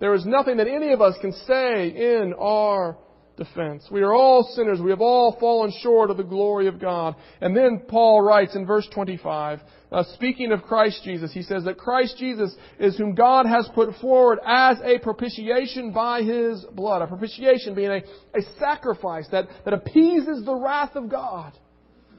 There 0.00 0.14
is 0.14 0.24
nothing 0.24 0.56
that 0.56 0.68
any 0.68 0.92
of 0.92 1.02
us 1.02 1.14
can 1.20 1.32
say 1.32 1.88
in 1.88 2.34
our 2.38 2.96
defense. 3.36 3.86
We 3.90 4.02
are 4.02 4.14
all 4.14 4.42
sinners. 4.54 4.80
We 4.80 4.90
have 4.90 5.00
all 5.00 5.36
fallen 5.40 5.72
short 5.82 6.10
of 6.10 6.16
the 6.16 6.22
glory 6.22 6.68
of 6.68 6.80
God. 6.80 7.16
And 7.40 7.56
then 7.56 7.82
Paul 7.88 8.22
writes 8.22 8.54
in 8.54 8.66
verse 8.66 8.88
25, 8.92 9.60
uh, 9.90 10.04
speaking 10.14 10.52
of 10.52 10.62
Christ 10.62 11.02
Jesus, 11.04 11.32
he 11.32 11.42
says 11.42 11.64
that 11.64 11.78
Christ 11.78 12.16
Jesus 12.18 12.54
is 12.78 12.96
whom 12.96 13.14
God 13.14 13.46
has 13.46 13.68
put 13.74 13.94
forward 14.00 14.38
as 14.46 14.78
a 14.84 14.98
propitiation 14.98 15.92
by 15.92 16.22
his 16.22 16.64
blood. 16.72 17.02
A 17.02 17.06
propitiation 17.06 17.74
being 17.74 17.90
a, 17.90 18.02
a 18.36 18.42
sacrifice 18.58 19.26
that, 19.30 19.48
that 19.64 19.74
appeases 19.74 20.44
the 20.44 20.54
wrath 20.54 20.96
of 20.96 21.08
God. 21.08 21.52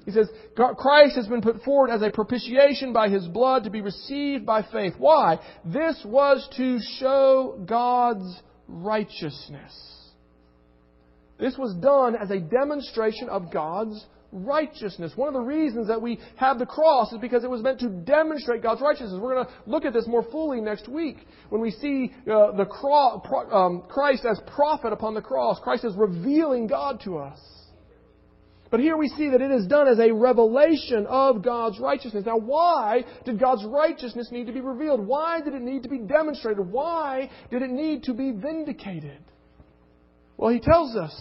He 0.05 0.11
says, 0.11 0.29
Christ 0.55 1.15
has 1.15 1.27
been 1.27 1.41
put 1.41 1.63
forward 1.63 1.89
as 1.89 2.03
a 2.03 2.11
propitiation 2.11 2.93
by 2.93 3.09
his 3.09 3.27
blood 3.27 3.63
to 3.63 3.71
be 3.71 3.81
received 3.81 4.45
by 4.45 4.61
faith. 4.61 4.93
Why? 4.99 5.39
This 5.65 5.99
was 6.05 6.47
to 6.57 6.79
show 6.99 7.59
God's 7.65 8.41
righteousness. 8.67 9.94
This 11.39 11.57
was 11.57 11.75
done 11.75 12.15
as 12.15 12.31
a 12.31 12.39
demonstration 12.39 13.29
of 13.29 13.51
God's 13.51 14.05
righteousness. 14.31 15.13
One 15.15 15.27
of 15.27 15.33
the 15.33 15.39
reasons 15.39 15.87
that 15.87 16.01
we 16.01 16.19
have 16.35 16.59
the 16.59 16.65
cross 16.65 17.11
is 17.11 17.19
because 17.19 17.43
it 17.43 17.49
was 17.49 17.61
meant 17.61 17.79
to 17.79 17.89
demonstrate 17.89 18.61
God's 18.61 18.81
righteousness. 18.81 19.19
We're 19.21 19.35
going 19.35 19.45
to 19.45 19.51
look 19.65 19.85
at 19.85 19.93
this 19.93 20.07
more 20.07 20.23
fully 20.23 20.61
next 20.61 20.87
week 20.87 21.17
when 21.49 21.61
we 21.61 21.71
see 21.71 22.11
uh, 22.23 22.51
the 22.51 22.65
cro- 22.65 23.21
um, 23.51 23.83
Christ 23.87 24.25
as 24.29 24.39
prophet 24.55 24.93
upon 24.93 25.13
the 25.13 25.21
cross. 25.21 25.59
Christ 25.63 25.85
is 25.85 25.95
revealing 25.95 26.67
God 26.67 27.01
to 27.05 27.17
us. 27.17 27.39
But 28.71 28.79
here 28.79 28.97
we 28.97 29.07
see 29.09 29.29
that 29.29 29.41
it 29.41 29.51
is 29.51 29.67
done 29.67 29.87
as 29.87 29.99
a 29.99 30.11
revelation 30.11 31.05
of 31.07 31.43
God's 31.43 31.79
righteousness. 31.79 32.25
Now, 32.25 32.37
why 32.37 33.05
did 33.23 33.39
God's 33.39 33.63
righteousness 33.63 34.29
need 34.31 34.47
to 34.47 34.53
be 34.53 34.59
revealed? 34.59 35.05
Why 35.05 35.39
did 35.39 35.53
it 35.53 35.61
need 35.61 35.83
to 35.83 35.89
be 35.89 35.99
demonstrated? 35.99 36.67
Why 36.67 37.29
did 37.51 37.61
it 37.61 37.69
need 37.69 38.03
to 38.03 38.13
be 38.13 38.31
vindicated? 38.31 39.19
Well, 40.37 40.51
he 40.51 40.59
tells 40.59 40.95
us 40.95 41.13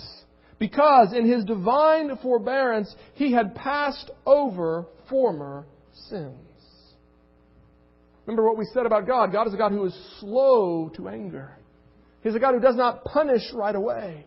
because 0.59 1.13
in 1.13 1.27
his 1.31 1.45
divine 1.45 2.17
forbearance 2.23 2.95
he 3.15 3.33
had 3.33 3.55
passed 3.55 4.11
over 4.27 4.87
former 5.09 5.67
sins. 6.09 6.39
Remember 8.27 8.45
what 8.45 8.57
we 8.57 8.65
said 8.73 8.87
about 8.87 9.07
God. 9.07 9.33
God 9.33 9.47
is 9.47 9.55
a 9.55 9.59
God 9.59 9.73
who 9.73 9.85
is 9.85 9.95
slow 10.21 10.91
to 10.97 11.09
anger. 11.09 11.57
He's 12.23 12.35
a 12.35 12.39
God 12.39 12.55
who 12.55 12.61
does 12.61 12.77
not 12.77 13.05
punish 13.05 13.43
right 13.53 13.75
away. 13.75 14.25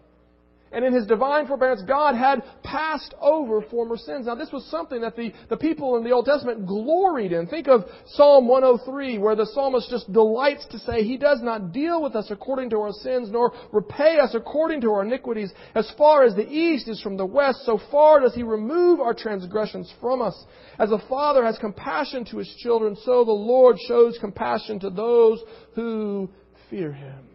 And 0.72 0.84
in 0.84 0.94
his 0.94 1.06
divine 1.06 1.48
forbearance, 1.48 1.82
God 1.88 2.16
had 2.16 2.44
passed 2.64 3.14
over 3.22 3.62
former 3.62 3.96
sins. 3.96 4.26
Now, 4.26 4.36
this 4.36 4.52
was 4.52 4.66
something 4.66 5.02
that 5.02 5.16
the, 5.16 5.34
the 5.50 5.56
people 5.56 5.96
in 5.96 6.04
the 6.04 6.12
Old 6.12 6.26
Testament 6.26 6.68
gloried 6.68 7.32
in. 7.32 7.48
Think 7.48 7.68
of 7.68 7.86
Psalm 8.08 8.48
103, 8.48 9.18
where 9.18 9.36
the 9.36 9.46
psalmist 9.46 9.90
just 9.90 10.12
delights 10.12 10.66
to 10.72 10.80
say, 10.80 11.04
He 11.04 11.18
does 11.18 11.42
not 11.42 11.72
deal 11.72 12.02
with 12.02 12.16
us 12.16 12.28
according 12.32 12.70
to 12.72 12.80
our 12.80 12.92
sins, 12.92 13.30
nor 13.32 13.54
repay 13.72 14.18
us 14.20 14.36
according 14.36 14.82
to 14.82 14.92
our 14.92 15.04
iniquities. 15.04 15.52
As 15.74 15.90
far 15.98 16.24
as 16.24 16.36
the 16.36 16.48
east 16.48 16.90
is 16.90 17.02
from 17.02 17.16
the 17.16 17.26
west, 17.26 17.66
so 17.66 17.80
far 17.90 18.20
does 18.20 18.36
He 18.36 18.44
remove 18.44 19.00
our 19.00 19.14
transgressions 19.14 19.92
from 20.02 20.22
us. 20.22 20.46
As 20.80 20.92
a 20.92 21.02
father 21.08 21.46
has 21.46 21.58
compassion 21.58 22.26
to 22.26 22.38
his 22.38 22.54
children, 22.60 22.98
so 23.04 23.24
the 23.24 23.32
Lord 23.32 23.78
shows 23.88 24.18
compassion 24.20 24.80
to 24.82 24.90
those 24.90 25.42
who 25.76 26.30
fear 26.70 26.92
Him. 26.92 27.26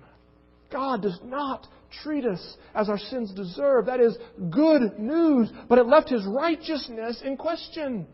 God 0.70 1.02
does 1.02 1.18
not 1.24 1.66
treat 2.02 2.24
us 2.24 2.56
as 2.74 2.88
our 2.88 2.98
sins 2.98 3.32
deserve. 3.32 3.86
That 3.86 4.00
is 4.00 4.16
good 4.50 4.98
news, 4.98 5.50
but 5.68 5.78
it 5.78 5.86
left 5.86 6.08
his 6.08 6.24
righteousness 6.24 7.22
in 7.24 7.36
question. 7.36 8.06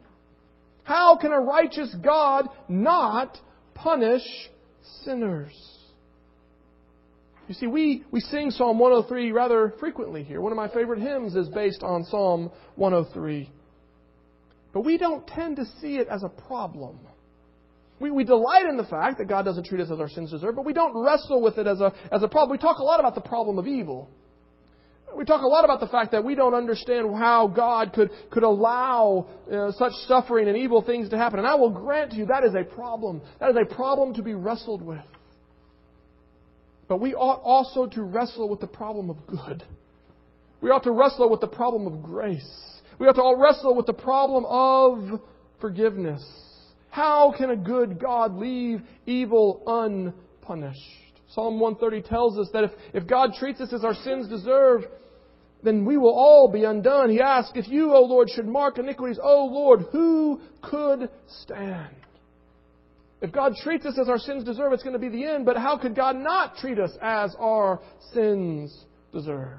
How 0.85 1.17
can 1.17 1.33
a 1.33 1.41
righteous 1.41 1.95
God 2.03 2.49
not 2.69 3.39
punish 3.75 4.23
sinners? 5.05 5.53
You 7.49 7.55
see, 7.55 7.67
we, 7.67 8.05
we 8.11 8.21
sing 8.21 8.51
Psalm 8.51 8.79
103 8.79 9.33
rather 9.33 9.75
frequently 9.81 10.23
here. 10.23 10.41
One 10.41 10.53
of 10.53 10.57
my 10.57 10.69
favorite 10.69 11.01
hymns 11.01 11.35
is 11.35 11.49
based 11.49 11.83
on 11.83 12.05
Psalm 12.05 12.51
103. 12.77 13.51
But 14.73 14.83
we 14.83 14.99
don't 14.99 15.27
tend 15.27 15.57
to 15.57 15.65
see 15.81 15.97
it 15.97 16.09
as 16.09 16.23
a 16.23 16.29
problem. 16.29 16.99
We, 18.01 18.11
we 18.11 18.25
delight 18.25 18.67
in 18.67 18.77
the 18.77 18.85
fact 18.85 19.19
that 19.19 19.27
God 19.29 19.45
doesn't 19.45 19.67
treat 19.67 19.81
us 19.81 19.91
as 19.91 19.99
our 19.99 20.09
sins 20.09 20.31
deserve, 20.31 20.55
but 20.55 20.65
we 20.65 20.73
don't 20.73 20.97
wrestle 20.97 21.43
with 21.43 21.59
it 21.59 21.67
as 21.67 21.81
a, 21.81 21.93
as 22.13 22.23
a 22.23 22.29
problem. 22.29 22.51
We 22.51 22.59
talk 22.59 22.79
a 22.79 22.85
lot 22.85 23.01
about 23.01 23.15
the 23.15 23.21
problem 23.21 23.59
of 23.59 23.67
evil. 23.67 24.09
We 25.17 25.25
talk 25.25 25.43
a 25.43 25.47
lot 25.47 25.65
about 25.65 25.81
the 25.81 25.89
fact 25.89 26.13
that 26.13 26.25
we 26.25 26.35
don't 26.35 26.55
understand 26.55 27.13
how 27.17 27.49
God 27.49 27.93
could, 27.93 28.11
could 28.31 28.43
allow 28.43 29.27
uh, 29.51 29.73
such 29.73 29.93
suffering 30.07 30.49
and 30.49 30.57
evil 30.57 30.83
things 30.83 31.09
to 31.11 31.19
happen. 31.19 31.39
And 31.39 31.49
I 31.49 31.55
will 31.55 31.71
grant 31.71 32.13
you 32.13 32.27
that 32.27 32.45
is 32.45 32.55
a 32.55 32.63
problem. 32.63 33.23
That 33.41 33.51
is 33.51 33.57
a 33.57 33.75
problem 33.75 34.15
to 34.15 34.23
be 34.23 34.35
wrestled 34.35 34.83
with. 34.83 35.01
But 36.89 37.01
we 37.01 37.15
ought 37.15 37.41
also 37.43 37.87
to 37.87 38.03
wrestle 38.03 38.49
with 38.49 38.61
the 38.61 38.67
problem 38.67 39.11
of 39.11 39.27
good. 39.27 39.63
We 40.61 40.71
ought 40.71 40.85
to 40.85 40.93
wrestle 40.93 41.31
with 41.31 41.41
the 41.41 41.49
problem 41.49 41.87
of 41.87 42.03
grace. 42.03 42.49
We 42.99 43.07
ought 43.07 43.15
to 43.15 43.23
all 43.23 43.37
wrestle 43.37 43.75
with 43.75 43.87
the 43.87 43.93
problem 43.93 44.45
of 44.47 45.21
forgiveness. 45.61 46.23
How 46.91 47.35
can 47.37 47.51
a 47.51 47.57
good 47.57 48.01
God 48.01 48.37
leave 48.37 48.81
evil 49.07 49.63
unpunished? 49.67 50.81
Psalm 51.31 51.61
130 51.61 52.09
tells 52.09 52.39
us 52.39 52.49
that 52.53 52.65
if, 52.65 52.71
if 52.95 53.07
God 53.07 53.31
treats 53.39 53.61
us 53.61 53.73
as 53.73 53.85
our 53.85 53.95
sins 53.95 54.29
deserve, 54.29 54.85
then 55.63 55.85
we 55.85 55.97
will 55.97 56.15
all 56.15 56.51
be 56.51 56.65
undone. 56.65 57.11
He 57.11 57.21
asks, 57.21 57.53
If 57.55 57.69
you, 57.69 57.93
O 57.93 58.03
Lord, 58.03 58.31
should 58.31 58.47
mark 58.47 58.79
iniquities, 58.79 59.19
O 59.23 59.45
Lord, 59.47 59.87
who 59.93 60.41
could 60.63 61.11
stand? 61.43 61.95
If 63.21 63.33
God 63.33 63.55
treats 63.63 63.85
us 63.85 63.99
as 64.01 64.09
our 64.09 64.19
sins 64.19 64.45
deserve, 64.45 64.73
it's 64.73 64.83
going 64.83 64.93
to 64.93 64.99
be 64.99 65.09
the 65.09 65.25
end. 65.25 65.45
But 65.45 65.57
how 65.57 65.77
could 65.77 65.97
God 65.97 66.17
not 66.17 66.57
treat 66.57 66.79
us 66.79 66.93
as 67.03 67.35
our 67.39 67.81
sins 68.15 68.85
deserve? 69.13 69.59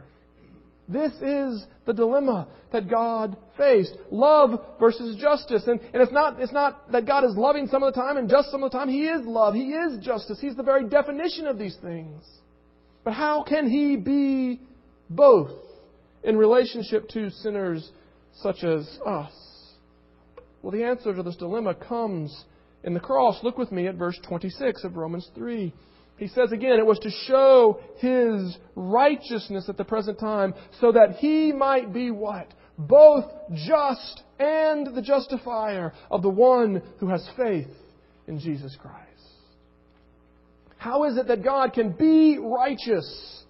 This 0.90 1.12
is 1.22 1.64
the 1.86 1.94
dilemma 1.94 2.48
that 2.74 2.90
God 2.90 3.38
faced. 3.56 3.94
Love 4.10 4.60
versus 4.80 5.16
justice. 5.18 5.64
And, 5.68 5.80
and 5.94 6.02
it's, 6.02 6.12
not, 6.12 6.42
it's 6.42 6.52
not 6.52 6.92
that 6.92 7.06
God 7.06 7.24
is 7.24 7.36
loving 7.38 7.68
some 7.68 7.84
of 7.84 7.94
the 7.94 8.02
time 8.02 8.18
and 8.18 8.28
just 8.28 8.50
some 8.50 8.64
of 8.64 8.72
the 8.72 8.78
time. 8.78 8.90
He 8.90 9.06
is 9.06 9.24
love. 9.24 9.54
He 9.54 9.70
is 9.70 10.04
justice. 10.04 10.40
He's 10.42 10.56
the 10.56 10.64
very 10.64 10.90
definition 10.90 11.46
of 11.46 11.60
these 11.60 11.78
things. 11.82 12.24
But 13.04 13.14
how 13.14 13.44
can 13.44 13.70
He 13.70 13.98
be 13.98 14.62
both 15.12 15.52
in 16.24 16.38
relationship 16.38 17.08
to 17.10 17.30
sinners 17.30 17.88
such 18.42 18.64
as 18.64 18.88
us? 19.06 19.32
Well, 20.64 20.72
the 20.72 20.84
answer 20.84 21.14
to 21.14 21.22
this 21.22 21.36
dilemma 21.36 21.76
comes 21.76 22.46
in 22.84 22.96
the 22.96 23.00
cross. 23.00 23.44
Look 23.44 23.60
with 23.60 23.72
me 23.72 23.88
at 23.88 23.96
verse 23.96 24.20
26 24.28 24.84
of 24.84 24.98
Romans 24.98 25.30
3. 25.36 25.72
He 26.20 26.28
says 26.28 26.52
again, 26.52 26.80
it 26.80 26.86
was 26.86 27.00
to 27.00 27.10
show 27.10 27.80
his 27.98 28.58
righteousness 28.76 29.70
at 29.70 29.78
the 29.78 29.86
present 29.86 30.20
time, 30.20 30.54
so 30.82 30.92
that 30.92 31.16
he 31.20 31.54
might 31.54 31.94
be 31.94 32.12
what? 32.12 32.54
Both 32.78 33.26
just 33.54 34.22
and 34.38 34.94
the 34.94 35.02
justifier 35.02 35.94
of 36.12 36.22
the 36.22 36.30
one 36.30 36.84
who 37.00 37.08
has 37.08 37.28
faith 37.38 37.70
in 38.28 38.40
Jesus 38.40 38.76
Christ. 38.82 38.98
How 40.78 41.06
is 41.06 41.18
it 41.18 41.28
that 41.28 41.42
God 41.42 41.72
can 41.72 41.94
be 41.94 42.38
righteous, 42.38 43.44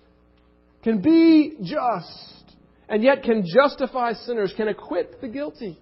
can 0.84 1.02
be 1.02 1.56
just, 1.64 2.56
and 2.88 3.04
yet 3.04 3.24
can 3.24 3.44
justify 3.52 4.14
sinners, 4.14 4.54
can 4.56 4.68
acquit 4.68 5.22
the 5.22 5.28
guilty? 5.28 5.80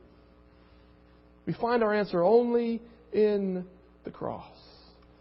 We 1.46 1.54
find 1.54 1.84
our 1.84 1.94
answer 1.94 2.24
only 2.24 2.82
in 3.12 3.66
the 4.06 4.12
cross. 4.12 4.57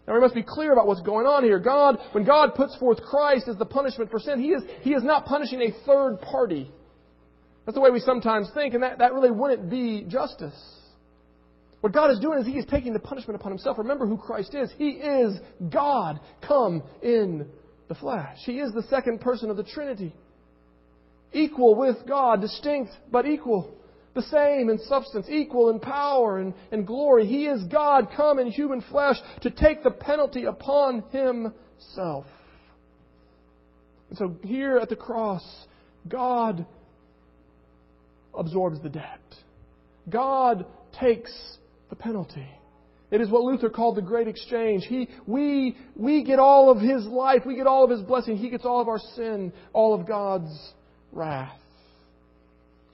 Now 0.07 0.13
we 0.13 0.21
must 0.21 0.35
be 0.35 0.43
clear 0.43 0.71
about 0.71 0.87
what's 0.87 1.01
going 1.01 1.27
on 1.27 1.43
here. 1.43 1.59
God, 1.59 1.97
when 2.13 2.23
God 2.23 2.55
puts 2.55 2.75
forth 2.77 3.01
Christ 3.01 3.47
as 3.49 3.57
the 3.57 3.65
punishment 3.65 4.09
for 4.09 4.19
sin, 4.19 4.39
He 4.39 4.49
is, 4.49 4.63
he 4.81 4.91
is 4.91 5.03
not 5.03 5.25
punishing 5.25 5.61
a 5.61 5.71
third 5.85 6.21
party. 6.21 6.71
That's 7.65 7.75
the 7.75 7.81
way 7.81 7.89
we 7.89 7.99
sometimes 7.99 8.49
think, 8.53 8.73
and 8.73 8.83
that, 8.83 8.99
that 8.99 9.13
really 9.13 9.31
wouldn't 9.31 9.69
be 9.69 10.05
justice. 10.07 10.55
What 11.81 11.91
God 11.91 12.11
is 12.11 12.19
doing 12.19 12.39
is 12.39 12.45
He 12.45 12.53
is 12.53 12.65
taking 12.69 12.93
the 12.93 12.99
punishment 12.99 13.39
upon 13.39 13.51
Himself. 13.51 13.77
Remember 13.77 14.07
who 14.07 14.17
Christ 14.17 14.55
is. 14.55 14.71
He 14.77 14.91
is 14.91 15.37
God 15.69 16.21
come 16.47 16.83
in 17.03 17.47
the 17.89 17.95
flesh. 17.95 18.37
He 18.45 18.59
is 18.59 18.73
the 18.73 18.83
second 18.83 19.19
person 19.19 19.49
of 19.49 19.57
the 19.57 19.63
Trinity. 19.63 20.15
Equal 21.33 21.75
with 21.75 21.97
God, 22.07 22.39
distinct 22.39 22.91
but 23.11 23.25
equal 23.25 23.73
the 24.17 24.23
same 24.23 24.69
in 24.69 24.79
substance, 24.79 25.27
equal 25.29 25.69
in 25.69 25.79
power 25.79 26.39
and, 26.39 26.53
and 26.71 26.85
glory. 26.85 27.25
He 27.25 27.45
is 27.45 27.63
God 27.65 28.09
come 28.17 28.39
in 28.39 28.47
human 28.47 28.81
flesh 28.81 29.15
to 29.41 29.49
take 29.49 29.83
the 29.83 29.91
penalty 29.91 30.45
upon 30.45 31.03
himself. 31.11 32.25
And 34.09 34.17
so 34.17 34.35
here 34.43 34.79
at 34.79 34.89
the 34.89 34.95
cross, 34.95 35.43
God 36.07 36.65
absorbs 38.37 38.81
the 38.81 38.89
debt. 38.89 39.21
God 40.09 40.65
takes 40.99 41.31
the 41.89 41.95
penalty. 41.95 42.47
It 43.11 43.21
is 43.21 43.29
what 43.29 43.43
Luther 43.43 43.69
called 43.69 43.95
the 43.95 44.01
great 44.01 44.27
exchange. 44.27 44.85
He, 44.87 45.07
we, 45.25 45.77
we 45.95 46.23
get 46.23 46.39
all 46.39 46.69
of 46.69 46.79
his 46.79 47.05
life, 47.05 47.43
we 47.45 47.55
get 47.55 47.67
all 47.67 47.83
of 47.83 47.89
his 47.89 48.01
blessing, 48.01 48.35
he 48.35 48.49
gets 48.49 48.65
all 48.65 48.81
of 48.81 48.89
our 48.89 48.99
sin, 49.15 49.53
all 49.71 49.93
of 49.93 50.07
God's 50.07 50.73
wrath. 51.11 51.57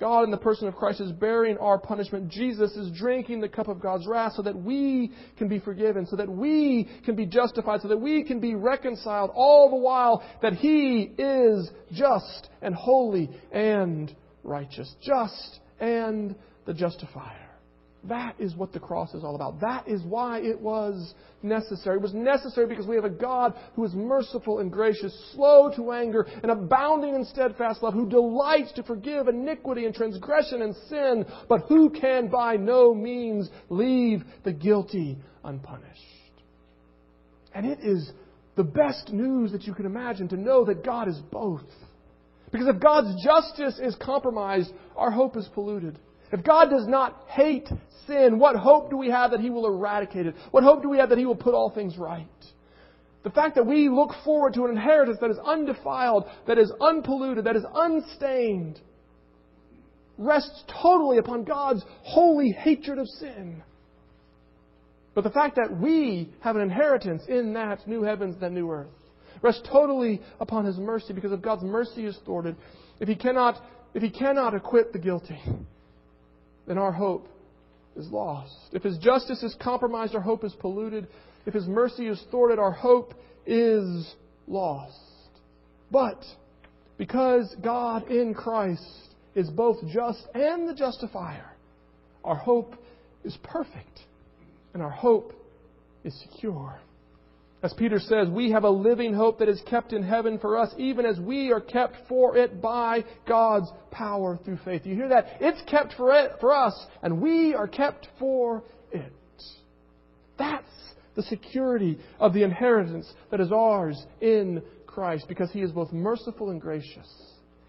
God, 0.03 0.25
in 0.25 0.31
the 0.31 0.37
person 0.37 0.67
of 0.67 0.75
Christ, 0.75 0.99
is 0.99 1.13
bearing 1.13 1.57
our 1.59 1.77
punishment. 1.77 2.27
Jesus 2.27 2.73
is 2.73 2.91
drinking 2.91 3.39
the 3.39 3.47
cup 3.47 3.69
of 3.69 3.79
God's 3.79 4.05
wrath 4.05 4.33
so 4.35 4.41
that 4.41 4.53
we 4.53 5.13
can 5.37 5.47
be 5.47 5.59
forgiven, 5.59 6.05
so 6.05 6.17
that 6.17 6.27
we 6.27 6.89
can 7.05 7.15
be 7.15 7.25
justified, 7.25 7.79
so 7.79 7.87
that 7.87 8.01
we 8.01 8.21
can 8.25 8.41
be 8.41 8.53
reconciled, 8.53 9.31
all 9.33 9.69
the 9.69 9.77
while 9.77 10.21
that 10.41 10.55
He 10.55 11.13
is 11.17 11.71
just 11.93 12.49
and 12.61 12.75
holy 12.75 13.29
and 13.53 14.13
righteous. 14.43 14.93
Just 15.01 15.61
and 15.79 16.35
the 16.65 16.73
justifier. 16.73 17.52
That 18.05 18.35
is 18.37 18.53
what 18.55 18.73
the 18.73 18.79
cross 18.79 19.13
is 19.13 19.23
all 19.23 19.35
about. 19.35 19.61
That 19.61 19.87
is 19.87 20.01
why 20.03 20.41
it 20.41 20.59
was 20.59 21.13
necessary. 21.41 21.97
It 21.97 22.01
was 22.01 22.13
necessary 22.13 22.67
because 22.67 22.85
we 22.85 22.95
have 22.95 23.05
a 23.05 23.09
God 23.09 23.53
who 23.75 23.85
is 23.85 23.93
merciful 23.93 24.59
and 24.59 24.69
gracious, 24.69 25.13
slow 25.33 25.71
to 25.77 25.91
anger, 25.93 26.27
and 26.41 26.51
abounding 26.51 27.15
in 27.15 27.23
steadfast 27.23 27.81
love, 27.81 27.93
who 27.93 28.09
delights 28.09 28.73
to 28.73 28.83
forgive 28.83 29.29
iniquity 29.29 29.85
and 29.85 29.95
transgression 29.95 30.61
and 30.61 30.75
sin, 30.89 31.25
but 31.47 31.61
who 31.69 31.89
can 31.89 32.27
by 32.27 32.57
no 32.57 32.93
means 32.93 33.49
leave 33.69 34.23
the 34.43 34.51
guilty 34.51 35.17
unpunished. 35.45 36.01
And 37.53 37.65
it 37.65 37.79
is 37.81 38.11
the 38.55 38.63
best 38.63 39.13
news 39.13 39.53
that 39.53 39.63
you 39.63 39.73
can 39.73 39.85
imagine 39.85 40.27
to 40.29 40.37
know 40.37 40.65
that 40.65 40.83
God 40.83 41.07
is 41.07 41.19
both. 41.31 41.61
Because 42.51 42.67
if 42.67 42.81
God's 42.81 43.23
justice 43.23 43.79
is 43.81 43.95
compromised, 43.95 44.71
our 44.95 45.09
hope 45.09 45.37
is 45.37 45.47
polluted. 45.53 45.97
If 46.33 46.43
God 46.43 46.71
does 46.71 46.87
not 46.87 47.25
hate 47.27 47.69
sin, 48.07 48.39
what 48.39 48.55
hope 48.55 48.89
do 48.89 48.97
we 48.97 49.11
have 49.11 49.31
that 49.31 49.39
He 49.39 49.51
will 49.51 49.67
eradicate 49.67 50.25
it? 50.25 50.35
What 50.49 50.63
hope 50.63 50.81
do 50.81 50.89
we 50.89 50.97
have 50.97 51.09
that 51.09 51.19
He 51.19 51.27
will 51.27 51.35
put 51.35 51.53
all 51.53 51.69
things 51.69 51.95
right? 51.95 52.27
The 53.23 53.29
fact 53.29 53.55
that 53.55 53.67
we 53.67 53.87
look 53.87 54.09
forward 54.25 54.55
to 54.55 54.65
an 54.65 54.71
inheritance 54.71 55.19
that 55.21 55.29
is 55.29 55.37
undefiled, 55.37 56.25
that 56.47 56.57
is 56.57 56.71
unpolluted, 56.81 57.45
that 57.45 57.55
is 57.55 57.63
unstained, 57.75 58.81
rests 60.17 60.63
totally 60.81 61.19
upon 61.19 61.43
God's 61.43 61.83
holy 62.01 62.49
hatred 62.49 62.97
of 62.97 63.07
sin. 63.07 63.61
But 65.13 65.23
the 65.23 65.29
fact 65.29 65.57
that 65.57 65.79
we 65.79 66.33
have 66.39 66.55
an 66.55 66.63
inheritance 66.63 67.21
in 67.29 67.53
that 67.53 67.87
new 67.87 68.01
heavens, 68.01 68.41
that 68.41 68.51
new 68.51 68.71
earth, 68.71 68.87
rests 69.43 69.61
totally 69.71 70.19
upon 70.39 70.65
His 70.65 70.79
mercy 70.79 71.13
because 71.13 71.31
if 71.31 71.43
God's 71.43 71.63
mercy 71.63 72.05
is 72.05 72.17
thwarted, 72.25 72.55
if 72.99 73.07
He 73.07 73.15
cannot, 73.15 73.63
if 73.93 74.01
He 74.01 74.09
cannot 74.09 74.55
acquit 74.55 74.91
the 74.93 74.99
guilty, 74.99 75.39
then 76.67 76.77
our 76.77 76.91
hope 76.91 77.27
is 77.95 78.07
lost. 78.07 78.53
If 78.71 78.83
His 78.83 78.97
justice 78.97 79.43
is 79.43 79.55
compromised, 79.61 80.15
our 80.15 80.21
hope 80.21 80.43
is 80.43 80.53
polluted. 80.59 81.07
If 81.45 81.53
His 81.53 81.67
mercy 81.67 82.07
is 82.07 82.21
thwarted, 82.31 82.59
our 82.59 82.71
hope 82.71 83.13
is 83.45 84.15
lost. 84.47 84.97
But 85.91 86.23
because 86.97 87.55
God 87.61 88.09
in 88.09 88.33
Christ 88.33 88.83
is 89.35 89.49
both 89.49 89.77
just 89.91 90.25
and 90.33 90.67
the 90.67 90.73
justifier, 90.73 91.51
our 92.23 92.35
hope 92.35 92.75
is 93.23 93.37
perfect 93.43 93.99
and 94.73 94.81
our 94.81 94.89
hope 94.89 95.33
is 96.03 96.17
secure. 96.21 96.79
As 97.63 97.73
Peter 97.73 97.97
says, 97.97 98.27
we 98.27 98.51
have 98.51 98.65
a 98.65 98.69
living 98.69 99.13
hope 99.13 99.39
that 99.39 99.47
is 99.47 99.61
kept 99.65 99.93
in 99.93 100.03
heaven 100.03 100.37
for 100.37 100.57
us, 100.57 100.73
even 100.77 101.05
as 101.05 101.17
we 101.17 101.53
are 101.53 101.61
kept 101.61 101.95
for 102.09 102.35
it 102.35 102.61
by 102.61 103.05
God's 103.25 103.71
power 103.89 104.37
through 104.43 104.59
faith. 104.65 104.85
You 104.85 104.95
hear 104.95 105.07
that? 105.07 105.37
It's 105.39 105.61
kept 105.71 105.93
for, 105.93 106.13
it, 106.13 106.33
for 106.41 106.51
us, 106.51 106.75
and 107.01 107.21
we 107.21 107.55
are 107.55 107.69
kept 107.69 108.09
for 108.19 108.63
it. 108.91 109.13
That's 110.37 110.65
the 111.15 111.23
security 111.23 111.99
of 112.19 112.33
the 112.33 112.43
inheritance 112.43 113.09
that 113.31 113.39
is 113.39 113.53
ours 113.53 114.03
in 114.19 114.61
Christ 114.85 115.25
because 115.29 115.49
he 115.51 115.61
is 115.61 115.71
both 115.71 115.93
merciful 115.93 116.49
and 116.49 116.59
gracious, 116.59 117.07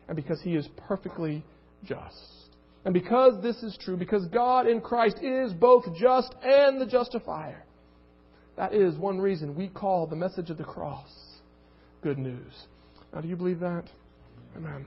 and 0.08 0.16
because 0.16 0.40
he 0.42 0.56
is 0.56 0.68
perfectly 0.88 1.44
just. 1.84 2.16
And 2.84 2.92
because 2.92 3.40
this 3.42 3.62
is 3.62 3.78
true, 3.80 3.96
because 3.96 4.26
God 4.26 4.66
in 4.66 4.80
Christ 4.80 5.18
is 5.22 5.52
both 5.52 5.84
just 5.94 6.34
and 6.42 6.80
the 6.80 6.86
justifier, 6.86 7.64
that 8.56 8.74
is 8.74 8.96
one 8.96 9.20
reason 9.20 9.54
we 9.54 9.68
call 9.68 10.06
the 10.06 10.16
message 10.16 10.50
of 10.50 10.58
the 10.58 10.64
cross 10.64 11.24
good 12.02 12.18
news. 12.18 12.52
Now, 13.14 13.22
do 13.22 13.28
you 13.28 13.36
believe 13.36 13.60
that? 13.60 13.84
Amen. 14.56 14.84